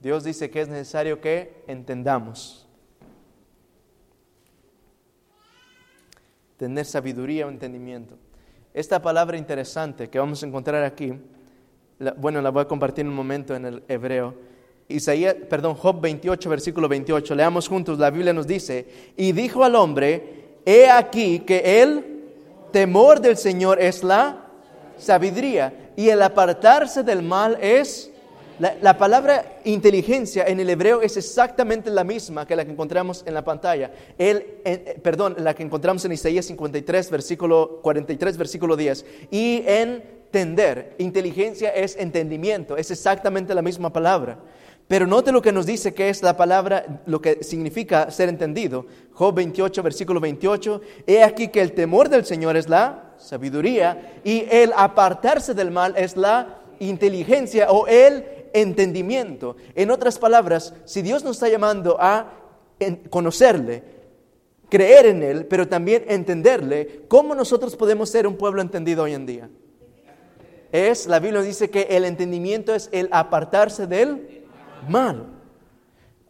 [0.00, 2.66] Dios dice que es necesario que entendamos.
[6.60, 8.18] tener sabiduría o entendimiento.
[8.74, 11.14] Esta palabra interesante que vamos a encontrar aquí,
[12.18, 14.34] bueno, la voy a compartir en un momento en el hebreo.
[14.86, 17.34] Isaías, perdón, Job 28, versículo 28.
[17.34, 18.86] Leamos juntos, la Biblia nos dice,
[19.16, 22.09] y dijo al hombre, he aquí que el
[22.70, 24.46] temor del Señor es la
[24.98, 28.10] sabiduría y el apartarse del mal es
[28.60, 33.32] la, palabra inteligencia en el hebreo es exactamente la misma que la que encontramos en
[33.32, 33.90] la pantalla.
[34.18, 39.06] El, eh, perdón, la que encontramos en Isaías 53, versículo 43, versículo 10.
[39.30, 40.94] Y entender.
[40.98, 42.76] Inteligencia es entendimiento.
[42.76, 44.38] Es exactamente la misma palabra.
[44.90, 48.86] Pero note lo que nos dice que es la palabra, lo que significa ser entendido.
[49.12, 50.80] Job 28, versículo 28.
[51.06, 55.94] He aquí que el temor del Señor es la sabiduría y el apartarse del mal
[55.96, 59.54] es la inteligencia o el entendimiento.
[59.76, 62.32] En otras palabras, si Dios nos está llamando a
[63.10, 63.84] conocerle,
[64.68, 69.24] creer en Él, pero también entenderle, ¿cómo nosotros podemos ser un pueblo entendido hoy en
[69.24, 69.50] día?
[70.72, 74.39] Es, la Biblia dice que el entendimiento es el apartarse del
[74.88, 75.26] mal.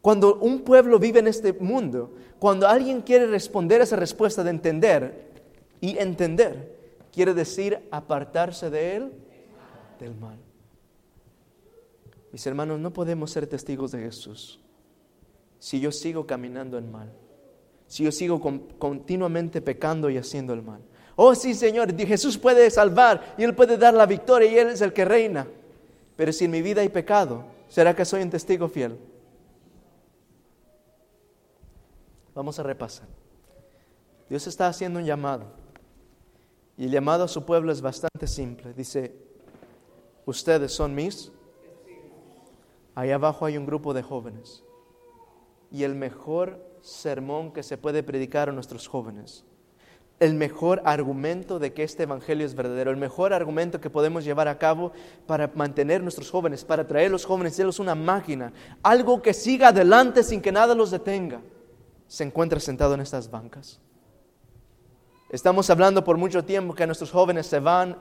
[0.01, 4.51] Cuando un pueblo vive en este mundo, cuando alguien quiere responder a esa respuesta de
[4.51, 5.30] entender
[5.80, 6.76] y entender,
[7.12, 9.12] quiere decir apartarse de él
[9.98, 10.38] del mal.
[12.32, 14.61] Mis hermanos, no podemos ser testigos de Jesús
[15.61, 17.12] si yo sigo caminando en mal,
[17.86, 18.40] si yo sigo
[18.78, 20.80] continuamente pecando y haciendo el mal.
[21.16, 24.80] Oh sí, Señor, Jesús puede salvar y Él puede dar la victoria y Él es
[24.80, 25.46] el que reina.
[26.16, 28.98] Pero si en mi vida hay pecado, ¿será que soy un testigo fiel?
[32.34, 33.08] Vamos a repasar.
[34.28, 35.46] Dios está haciendo un llamado.
[36.76, 38.72] Y el llamado a su pueblo es bastante simple.
[38.74, 39.14] Dice,
[40.24, 41.32] ustedes son mis.
[42.94, 44.62] Ahí abajo hay un grupo de jóvenes.
[45.70, 49.44] Y el mejor sermón que se puede predicar a nuestros jóvenes,
[50.20, 54.48] el mejor argumento de que este Evangelio es verdadero, el mejor argumento que podemos llevar
[54.48, 54.92] a cabo
[55.26, 58.52] para mantener nuestros jóvenes, para traer a los jóvenes, una máquina,
[58.82, 61.40] algo que siga adelante sin que nada los detenga,
[62.06, 63.80] se encuentra sentado en estas bancas.
[65.30, 67.96] Estamos hablando por mucho tiempo que nuestros jóvenes se van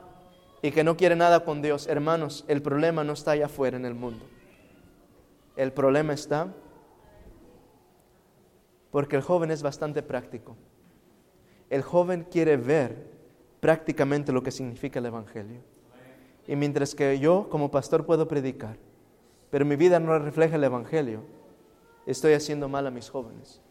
[0.62, 1.88] y que no quieren nada con Dios.
[1.88, 4.26] Hermanos, el problema no está allá afuera en el mundo.
[5.56, 6.48] El problema está
[8.92, 10.58] porque el joven es bastante práctico.
[11.70, 13.08] El joven quiere ver
[13.60, 15.62] prácticamente lo que significa el Evangelio.
[16.48, 18.78] Y mientras que yo como pastor puedo predicar,
[19.52, 21.22] pero mi vida no refleja el Evangelio,
[22.06, 23.62] estoy haciendo mal a mis jóvenes.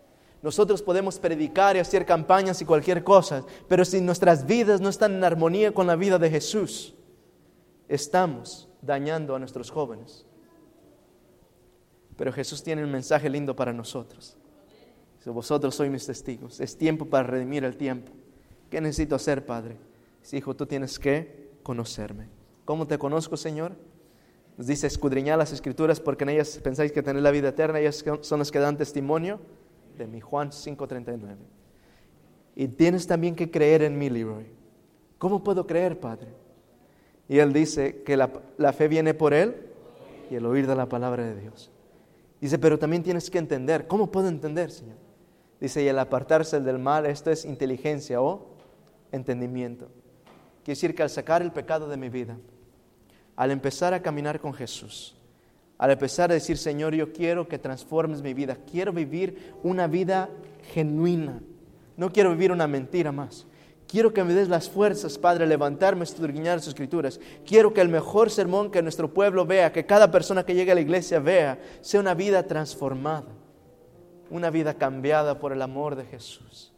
[0.41, 5.15] Nosotros podemos predicar y hacer campañas y cualquier cosa, pero si nuestras vidas no están
[5.15, 6.95] en armonía con la vida de Jesús,
[7.89, 10.25] estamos dañando a nuestros jóvenes.
[12.17, 14.38] Pero Jesús tiene un mensaje lindo para nosotros.
[15.19, 18.13] Si vosotros sois mis testigos, es tiempo para redimir el tiempo.
[18.71, 19.77] ¿Qué necesito hacer, Padre?
[20.21, 22.29] Dice, hijo, tú tienes que conocerme.
[22.65, 23.73] ¿Cómo te conozco, Señor?
[24.57, 28.05] Nos dice, escudriñar las escrituras porque en ellas pensáis que tenéis la vida eterna, ellas
[28.21, 29.41] son las que dan testimonio
[29.97, 31.37] de mi Juan 5:39.
[32.55, 34.47] Y tienes también que creer en mí, Leroy.
[35.17, 36.29] ¿Cómo puedo creer, Padre?
[37.29, 39.55] Y él dice que la, la fe viene por él
[40.31, 41.71] y el oír de la palabra de Dios.
[42.41, 43.87] Dice, pero también tienes que entender.
[43.87, 45.08] ¿Cómo puedo entender, Señor?
[45.61, 48.47] Dice, y el apartarse del mal, esto es inteligencia o
[49.13, 49.87] entendimiento.
[50.65, 52.37] Quiere decir que al sacar el pecado de mi vida,
[53.37, 55.17] al empezar a caminar con Jesús,
[55.79, 60.29] al empezar a decir, Señor, yo quiero que transformes mi vida, quiero vivir una vida
[60.73, 61.41] genuina,
[61.97, 63.47] no quiero vivir una mentira más.
[63.89, 67.19] Quiero que me des las fuerzas, Padre, levantarme, estudiar sus escrituras.
[67.47, 70.75] Quiero que el mejor sermón que nuestro pueblo vea, que cada persona que llegue a
[70.75, 73.29] la iglesia vea, sea una vida transformada,
[74.31, 76.73] una vida cambiada por el amor de Jesús.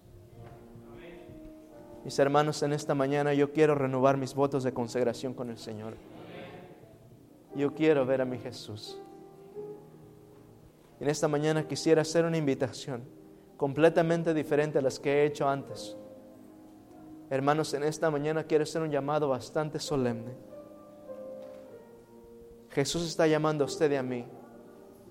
[2.05, 5.95] Mis hermanos, en esta mañana yo quiero renovar mis votos de consagración con el Señor.
[7.55, 8.99] Yo quiero ver a mi Jesús.
[10.99, 13.05] En esta mañana quisiera hacer una invitación
[13.57, 15.97] completamente diferente a las que he hecho antes.
[17.29, 20.33] Hermanos, en esta mañana quiero hacer un llamado bastante solemne.
[22.71, 24.25] Jesús está llamando a usted y a mí.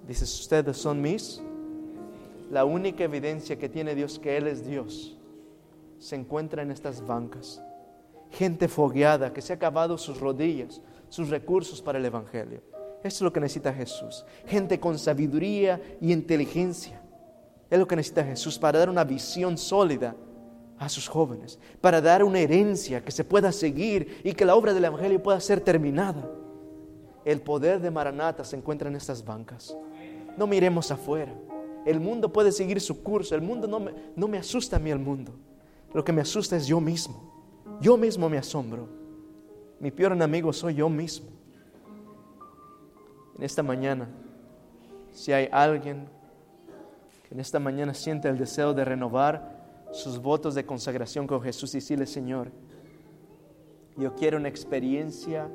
[0.08, 1.42] Dice, ustedes son mis.
[2.50, 5.16] La única evidencia que tiene Dios que Él es Dios
[6.00, 7.62] se encuentra en estas bancas.
[8.32, 12.62] Gente fogueada que se ha acabado sus rodillas, sus recursos para el Evangelio.
[13.04, 14.26] Eso es lo que necesita Jesús.
[14.46, 17.02] Gente con sabiduría y inteligencia.
[17.70, 20.16] Es lo que necesita Jesús para dar una visión sólida
[20.80, 24.74] a sus jóvenes, para dar una herencia que se pueda seguir y que la obra
[24.74, 26.28] del Evangelio pueda ser terminada.
[27.26, 29.76] El poder de Maranata se encuentra en estas bancas.
[30.38, 31.34] No miremos afuera.
[31.86, 33.36] El mundo puede seguir su curso.
[33.36, 35.34] El mundo no me, no me asusta a mí el mundo.
[35.94, 37.30] Lo que me asusta es yo mismo.
[37.82, 38.88] Yo mismo me asombro.
[39.80, 41.28] Mi peor enemigo soy yo mismo.
[43.38, 44.10] En esta mañana,
[45.14, 46.08] si hay alguien
[47.28, 49.60] que en esta mañana siente el deseo de renovar
[49.92, 52.52] sus votos de consagración con Jesús y decirle, Señor,
[53.98, 55.50] yo quiero una experiencia,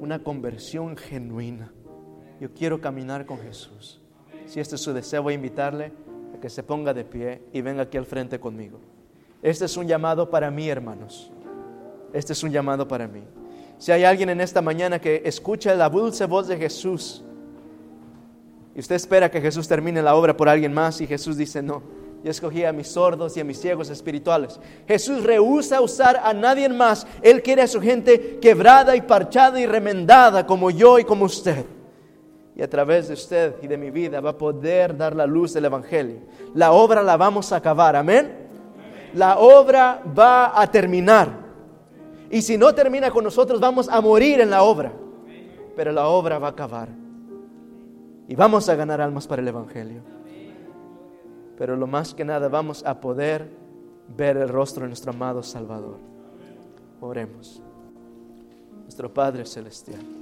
[0.00, 1.72] una conversión genuina.
[2.40, 3.99] Yo quiero caminar con Jesús.
[4.50, 5.92] Si este es su deseo, voy a invitarle
[6.36, 8.80] a que se ponga de pie y venga aquí al frente conmigo.
[9.42, 11.30] Este es un llamado para mí, hermanos.
[12.12, 13.22] Este es un llamado para mí.
[13.78, 17.22] Si hay alguien en esta mañana que escucha la dulce voz de Jesús
[18.74, 21.84] y usted espera que Jesús termine la obra por alguien más y Jesús dice, no,
[22.24, 24.58] yo escogí a mis sordos y a mis ciegos espirituales.
[24.88, 27.06] Jesús rehúsa usar a nadie más.
[27.22, 31.64] Él quiere a su gente quebrada y parchada y remendada como yo y como usted.
[32.60, 35.54] Y a través de usted y de mi vida va a poder dar la luz
[35.54, 36.18] del Evangelio.
[36.54, 37.96] La obra la vamos a acabar.
[37.96, 38.48] Amén.
[39.14, 41.28] La obra va a terminar.
[42.30, 44.92] Y si no termina con nosotros, vamos a morir en la obra.
[45.74, 46.88] Pero la obra va a acabar.
[48.28, 50.02] Y vamos a ganar almas para el Evangelio
[51.60, 53.46] pero lo más que nada vamos a poder
[54.16, 55.98] ver el rostro de nuestro amado Salvador.
[57.02, 57.60] Oremos.
[58.84, 60.19] Nuestro Padre Celestial.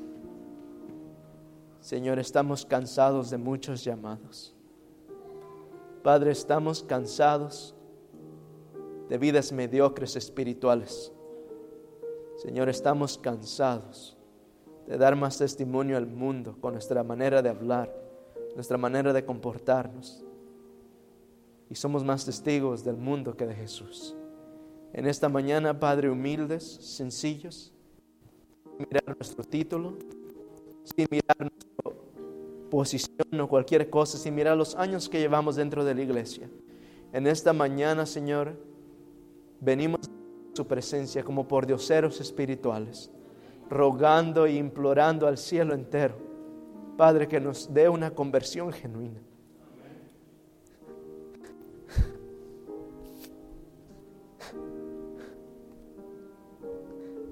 [1.89, 4.55] Señor, estamos cansados de muchos llamados.
[6.03, 7.75] Padre, estamos cansados
[9.09, 11.11] de vidas mediocres espirituales.
[12.37, 14.19] Señor, estamos cansados
[14.87, 17.91] de dar más testimonio al mundo con nuestra manera de hablar,
[18.55, 20.23] nuestra manera de comportarnos
[21.71, 24.15] y somos más testigos del mundo que de Jesús.
[24.93, 27.73] En esta mañana, Padre, humildes, sencillos,
[28.79, 29.97] mirar nuestro título,
[30.97, 31.69] sin mirar nuestra
[32.71, 36.49] posición o cualquier cosa, sin mirar los años que llevamos dentro de la iglesia.
[37.13, 38.57] En esta mañana, Señor,
[39.61, 43.11] venimos a su presencia como por dioseros espirituales,
[43.71, 46.17] rogando e implorando al cielo entero,
[46.97, 49.21] Padre, que nos dé una conversión genuina.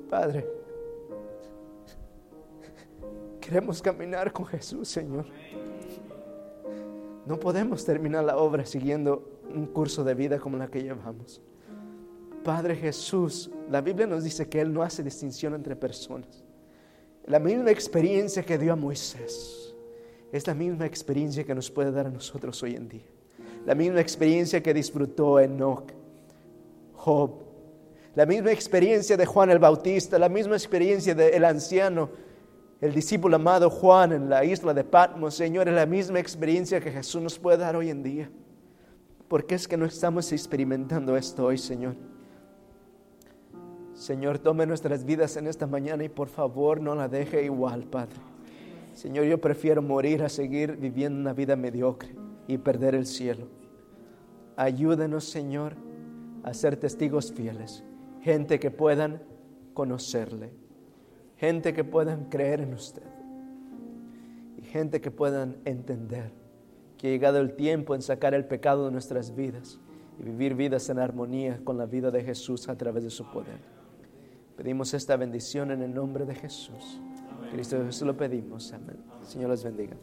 [0.08, 0.46] Padre,
[3.46, 5.24] queremos caminar con Jesús, Señor.
[7.24, 11.40] No podemos terminar la obra siguiendo un curso de vida como la que llevamos.
[12.42, 16.42] Padre Jesús, la Biblia nos dice que Él no hace distinción entre personas.
[17.24, 19.74] La misma experiencia que dio a Moisés
[20.32, 23.06] es la misma experiencia que nos puede dar a nosotros hoy en día.
[23.64, 25.92] La misma experiencia que disfrutó Enoch,
[26.94, 27.30] Job,
[28.16, 32.25] la misma experiencia de Juan el Bautista, la misma experiencia del anciano,
[32.80, 36.90] el discípulo amado Juan en la isla de Patmos, Señor, es la misma experiencia que
[36.90, 38.30] Jesús nos puede dar hoy en día.
[39.28, 41.96] ¿Por qué es que no estamos experimentando esto hoy, Señor?
[43.94, 48.16] Señor, tome nuestras vidas en esta mañana y por favor no la deje igual, Padre.
[48.92, 52.14] Señor, yo prefiero morir a seguir viviendo una vida mediocre
[52.46, 53.48] y perder el cielo.
[54.56, 55.74] Ayúdenos, Señor,
[56.42, 57.84] a ser testigos fieles,
[58.20, 59.22] gente que puedan
[59.74, 60.52] conocerle,
[61.36, 63.02] gente que puedan creer en usted
[64.58, 66.30] y gente que puedan entender
[66.96, 69.78] que ha llegado el tiempo en sacar el pecado de nuestras vidas
[70.18, 73.58] y vivir vidas en armonía con la vida de Jesús a través de su poder.
[74.56, 77.00] Pedimos esta bendición en el nombre de Jesús.
[77.52, 78.72] Cristo Jesús lo pedimos.
[78.72, 78.96] Amén.
[79.22, 79.96] Señor les bendiga.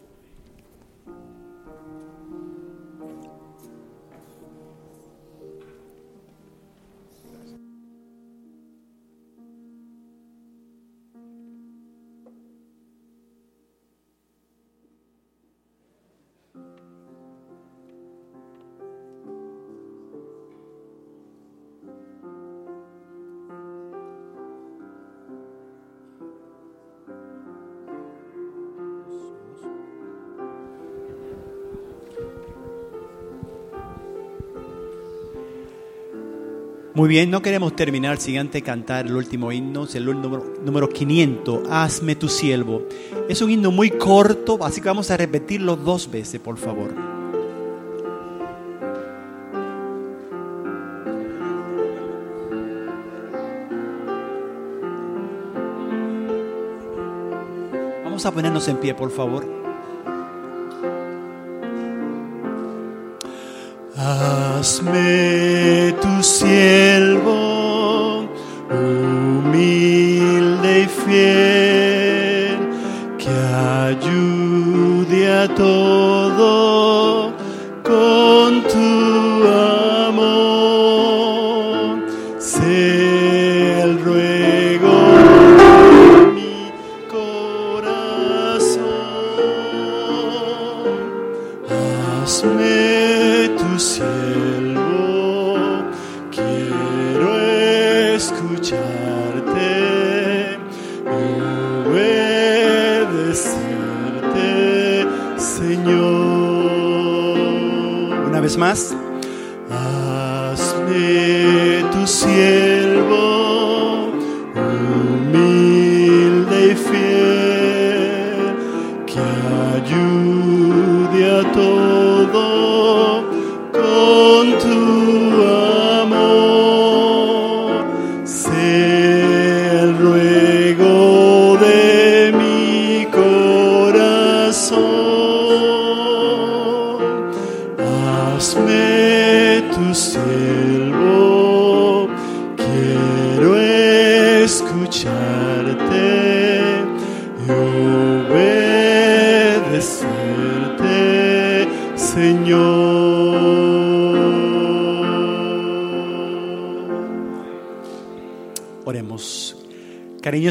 [37.04, 40.88] Muy bien, no queremos terminar sin antes cantar el último himno, es el número, número
[40.88, 42.84] 500, Hazme tu siervo.
[43.28, 46.96] Es un himno muy corto, así que vamos a repetirlo dos veces, por favor.
[58.06, 59.73] Vamos a ponernos en pie, por favor.
[64.64, 67.43] Hazme tu siervo,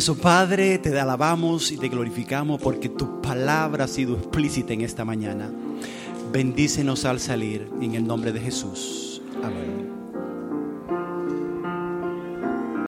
[0.02, 5.04] Cariñoso Padre, te alabamos y te glorificamos porque tu palabra ha sido explícita en esta
[5.04, 5.48] mañana.
[6.32, 9.01] Bendícenos al salir en el nombre de Jesús.